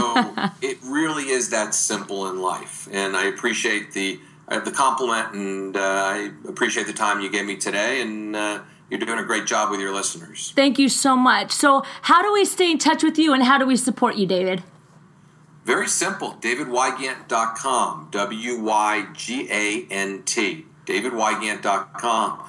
it 0.62 0.78
really 0.84 1.30
is 1.30 1.50
that 1.50 1.74
simple 1.74 2.28
in 2.28 2.40
life 2.40 2.86
and 2.92 3.16
i 3.16 3.24
appreciate 3.26 3.92
the 3.92 4.20
uh, 4.46 4.60
the 4.60 4.70
compliment 4.70 5.32
and 5.32 5.76
uh, 5.76 5.80
i 5.80 6.30
appreciate 6.46 6.86
the 6.86 6.92
time 6.92 7.20
you 7.20 7.30
gave 7.30 7.46
me 7.46 7.56
today 7.56 8.02
and 8.02 8.36
uh, 8.36 8.60
you're 8.90 9.00
doing 9.00 9.18
a 9.18 9.24
great 9.24 9.46
job 9.46 9.70
with 9.70 9.80
your 9.80 9.92
listeners. 9.92 10.52
Thank 10.54 10.78
you 10.78 10.90
so 10.90 11.16
much. 11.16 11.50
So 11.50 11.82
how 12.02 12.22
do 12.22 12.32
we 12.32 12.44
stay 12.44 12.70
in 12.70 12.78
touch 12.78 13.02
with 13.02 13.18
you 13.18 13.32
and 13.32 13.42
how 13.42 13.56
do 13.58 13.66
we 13.66 13.76
support 13.76 14.16
you 14.16 14.26
david? 14.26 14.62
Very 15.64 15.88
simple. 15.88 16.36
Davidwygant.com 16.40 18.08
w-y-g-a-n-t 18.10 19.14
davidwygant.com. 20.86 22.40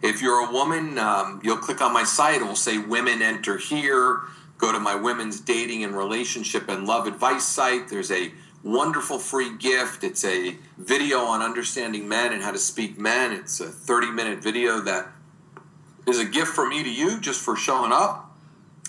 If 0.00 0.22
you're 0.22 0.48
a 0.48 0.52
woman, 0.52 0.98
um, 0.98 1.40
you'll 1.42 1.56
click 1.58 1.80
on 1.80 1.92
my 1.92 2.04
site. 2.04 2.40
It 2.40 2.44
will 2.44 2.56
say 2.56 2.78
Women 2.78 3.20
Enter 3.20 3.58
Here. 3.58 4.20
Go 4.56 4.72
to 4.72 4.80
my 4.80 4.94
women's 4.94 5.40
dating 5.40 5.84
and 5.84 5.96
relationship 5.96 6.68
and 6.68 6.86
love 6.86 7.06
advice 7.06 7.44
site. 7.44 7.88
There's 7.88 8.10
a 8.10 8.32
wonderful 8.62 9.18
free 9.18 9.56
gift. 9.56 10.04
It's 10.04 10.24
a 10.24 10.56
video 10.76 11.20
on 11.20 11.42
understanding 11.42 12.08
men 12.08 12.32
and 12.32 12.42
how 12.42 12.52
to 12.52 12.58
speak 12.58 12.98
men. 12.98 13.32
It's 13.32 13.60
a 13.60 13.68
30 13.68 14.10
minute 14.10 14.42
video 14.42 14.80
that 14.80 15.08
is 16.06 16.18
a 16.18 16.24
gift 16.24 16.48
from 16.48 16.70
me 16.70 16.82
to 16.82 16.90
you 16.90 17.20
just 17.20 17.40
for 17.40 17.56
showing 17.56 17.92
up. 17.92 18.36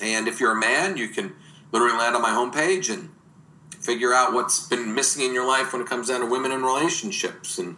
And 0.01 0.27
if 0.27 0.39
you're 0.39 0.53
a 0.53 0.59
man, 0.59 0.97
you 0.97 1.09
can 1.09 1.33
literally 1.71 1.97
land 1.97 2.15
on 2.15 2.21
my 2.21 2.29
homepage 2.29 2.91
and 2.91 3.09
figure 3.79 4.13
out 4.13 4.33
what's 4.33 4.67
been 4.67 4.93
missing 4.93 5.25
in 5.25 5.33
your 5.33 5.47
life 5.47 5.73
when 5.73 5.81
it 5.81 5.87
comes 5.87 6.07
down 6.07 6.21
to 6.21 6.25
women 6.25 6.51
and 6.51 6.63
relationships 6.63 7.57
and 7.57 7.75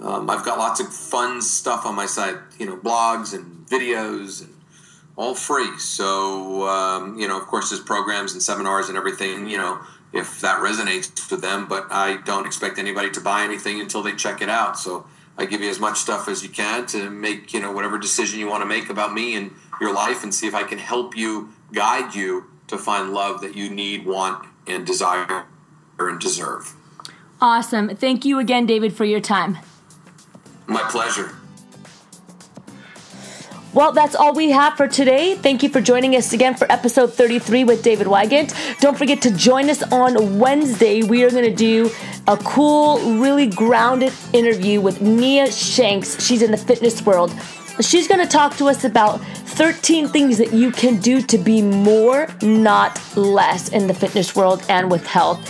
um, 0.00 0.28
I've 0.28 0.44
got 0.44 0.58
lots 0.58 0.80
of 0.80 0.92
fun 0.92 1.40
stuff 1.40 1.86
on 1.86 1.94
my 1.94 2.06
site, 2.06 2.36
you 2.58 2.66
know, 2.66 2.76
blogs 2.76 3.34
and 3.34 3.66
videos 3.66 4.42
and 4.42 4.54
all 5.16 5.34
free. 5.34 5.78
So, 5.78 6.68
um, 6.68 7.18
you 7.18 7.26
know, 7.26 7.38
of 7.38 7.46
course, 7.46 7.70
there's 7.70 7.82
programs 7.82 8.32
and 8.32 8.42
seminars 8.42 8.88
and 8.88 8.98
everything, 8.98 9.48
you 9.48 9.56
know, 9.56 9.80
if 10.12 10.40
that 10.40 10.60
resonates 10.60 11.30
with 11.30 11.40
them, 11.40 11.66
but 11.66 11.86
I 11.90 12.18
don't 12.18 12.46
expect 12.46 12.78
anybody 12.78 13.10
to 13.10 13.20
buy 13.20 13.42
anything 13.42 13.80
until 13.80 14.02
they 14.02 14.12
check 14.12 14.42
it 14.42 14.48
out. 14.48 14.78
So 14.78 15.06
I 15.38 15.46
give 15.46 15.60
you 15.60 15.70
as 15.70 15.80
much 15.80 15.98
stuff 15.98 16.28
as 16.28 16.42
you 16.42 16.48
can 16.48 16.86
to 16.86 17.10
make, 17.10 17.52
you 17.52 17.60
know, 17.60 17.72
whatever 17.72 17.98
decision 17.98 18.38
you 18.38 18.48
want 18.48 18.62
to 18.62 18.66
make 18.66 18.88
about 18.88 19.12
me 19.12 19.34
and 19.34 19.52
your 19.80 19.92
life 19.92 20.22
and 20.22 20.34
see 20.34 20.46
if 20.46 20.54
I 20.54 20.62
can 20.62 20.78
help 20.78 21.16
you, 21.16 21.52
guide 21.72 22.14
you 22.14 22.44
to 22.68 22.78
find 22.78 23.12
love 23.12 23.40
that 23.40 23.54
you 23.54 23.70
need, 23.70 24.06
want, 24.06 24.46
and 24.66 24.86
desire 24.86 25.46
and 25.98 26.20
deserve. 26.20 26.74
Awesome. 27.40 27.94
Thank 27.94 28.24
you 28.24 28.38
again, 28.38 28.66
David, 28.66 28.94
for 28.94 29.04
your 29.04 29.20
time. 29.20 29.58
My 30.66 30.82
pleasure. 30.90 31.32
Well, 33.76 33.92
that's 33.92 34.14
all 34.14 34.32
we 34.32 34.50
have 34.52 34.74
for 34.74 34.88
today. 34.88 35.34
Thank 35.34 35.62
you 35.62 35.68
for 35.68 35.82
joining 35.82 36.16
us 36.16 36.32
again 36.32 36.54
for 36.54 36.70
episode 36.72 37.12
33 37.12 37.64
with 37.64 37.82
David 37.82 38.06
Wygant. 38.06 38.54
Don't 38.80 38.96
forget 38.96 39.20
to 39.22 39.30
join 39.30 39.68
us 39.68 39.82
on 39.92 40.38
Wednesday. 40.38 41.02
We 41.02 41.24
are 41.24 41.30
going 41.30 41.44
to 41.44 41.54
do 41.54 41.90
a 42.26 42.38
cool, 42.38 43.20
really 43.20 43.46
grounded 43.46 44.14
interview 44.32 44.80
with 44.80 45.02
Nia 45.02 45.52
Shanks. 45.52 46.24
She's 46.24 46.40
in 46.40 46.52
the 46.52 46.56
fitness 46.56 47.04
world. 47.04 47.34
She's 47.80 48.08
going 48.08 48.22
to 48.22 48.26
talk 48.26 48.56
to 48.56 48.64
us 48.64 48.84
about 48.84 49.20
13 49.20 50.08
things 50.08 50.38
that 50.38 50.54
you 50.54 50.70
can 50.70 50.98
do 50.98 51.20
to 51.20 51.36
be 51.36 51.60
more, 51.60 52.28
not 52.40 52.98
less, 53.14 53.68
in 53.68 53.86
the 53.86 53.94
fitness 53.94 54.34
world 54.34 54.64
and 54.70 54.90
with 54.90 55.06
health 55.06 55.46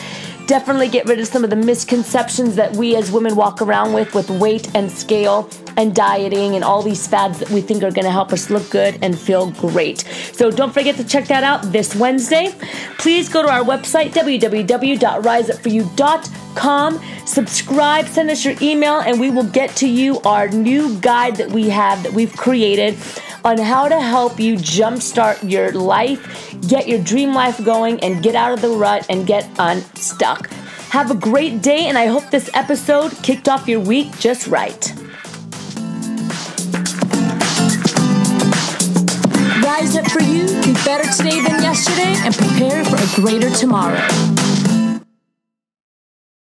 definitely 0.46 0.88
get 0.88 1.06
rid 1.06 1.20
of 1.20 1.26
some 1.26 1.44
of 1.44 1.50
the 1.50 1.56
misconceptions 1.56 2.54
that 2.56 2.74
we 2.76 2.96
as 2.96 3.10
women 3.10 3.34
walk 3.34 3.60
around 3.60 3.92
with 3.92 4.14
with 4.14 4.30
weight 4.30 4.74
and 4.74 4.90
scale 4.90 5.48
and 5.76 5.94
dieting 5.94 6.54
and 6.54 6.64
all 6.64 6.82
these 6.82 7.06
fads 7.06 7.38
that 7.38 7.50
we 7.50 7.60
think 7.60 7.82
are 7.82 7.90
going 7.90 8.04
to 8.04 8.10
help 8.10 8.32
us 8.32 8.48
look 8.50 8.70
good 8.70 8.98
and 9.02 9.18
feel 9.18 9.50
great. 9.52 10.00
So 10.32 10.50
don't 10.50 10.72
forget 10.72 10.96
to 10.96 11.04
check 11.04 11.26
that 11.26 11.44
out 11.44 11.70
this 11.72 11.94
Wednesday. 11.94 12.54
Please 12.98 13.28
go 13.28 13.42
to 13.42 13.48
our 13.48 13.62
website 13.62 14.12
www.riseupforyou.com, 14.12 17.00
subscribe, 17.26 18.06
send 18.06 18.30
us 18.30 18.42
your 18.44 18.54
email 18.62 19.00
and 19.00 19.18
we 19.20 19.30
will 19.30 19.50
get 19.50 19.76
to 19.76 19.88
you 19.88 20.20
our 20.22 20.48
new 20.48 20.98
guide 21.00 21.36
that 21.36 21.50
we 21.50 21.68
have 21.68 22.02
that 22.02 22.12
we've 22.12 22.36
created 22.36 22.96
on 23.44 23.58
how 23.58 23.88
to 23.88 24.00
help 24.00 24.40
you 24.40 24.56
jumpstart 24.56 25.48
your 25.48 25.70
life, 25.70 26.58
get 26.68 26.88
your 26.88 27.00
dream 27.00 27.32
life 27.32 27.64
going, 27.64 28.00
and 28.00 28.20
get 28.20 28.34
out 28.34 28.52
of 28.52 28.60
the 28.60 28.68
rut 28.68 29.06
and 29.08 29.24
get 29.24 29.48
unstuck. 29.60 30.50
Have 30.90 31.12
a 31.12 31.14
great 31.14 31.62
day, 31.62 31.86
and 31.86 31.96
I 31.96 32.06
hope 32.06 32.28
this 32.30 32.50
episode 32.54 33.12
kicked 33.22 33.48
off 33.48 33.68
your 33.68 33.78
week 33.78 34.18
just 34.18 34.48
right. 34.48 34.92
Rise 39.66 39.96
up 39.96 40.08
for 40.08 40.22
you, 40.22 40.46
be 40.62 40.74
better 40.84 41.10
today 41.10 41.42
than 41.42 41.60
yesterday, 41.60 42.14
and 42.24 42.32
prepare 42.32 42.84
for 42.84 42.94
a 42.94 43.20
greater 43.20 43.50
tomorrow. 43.50 43.98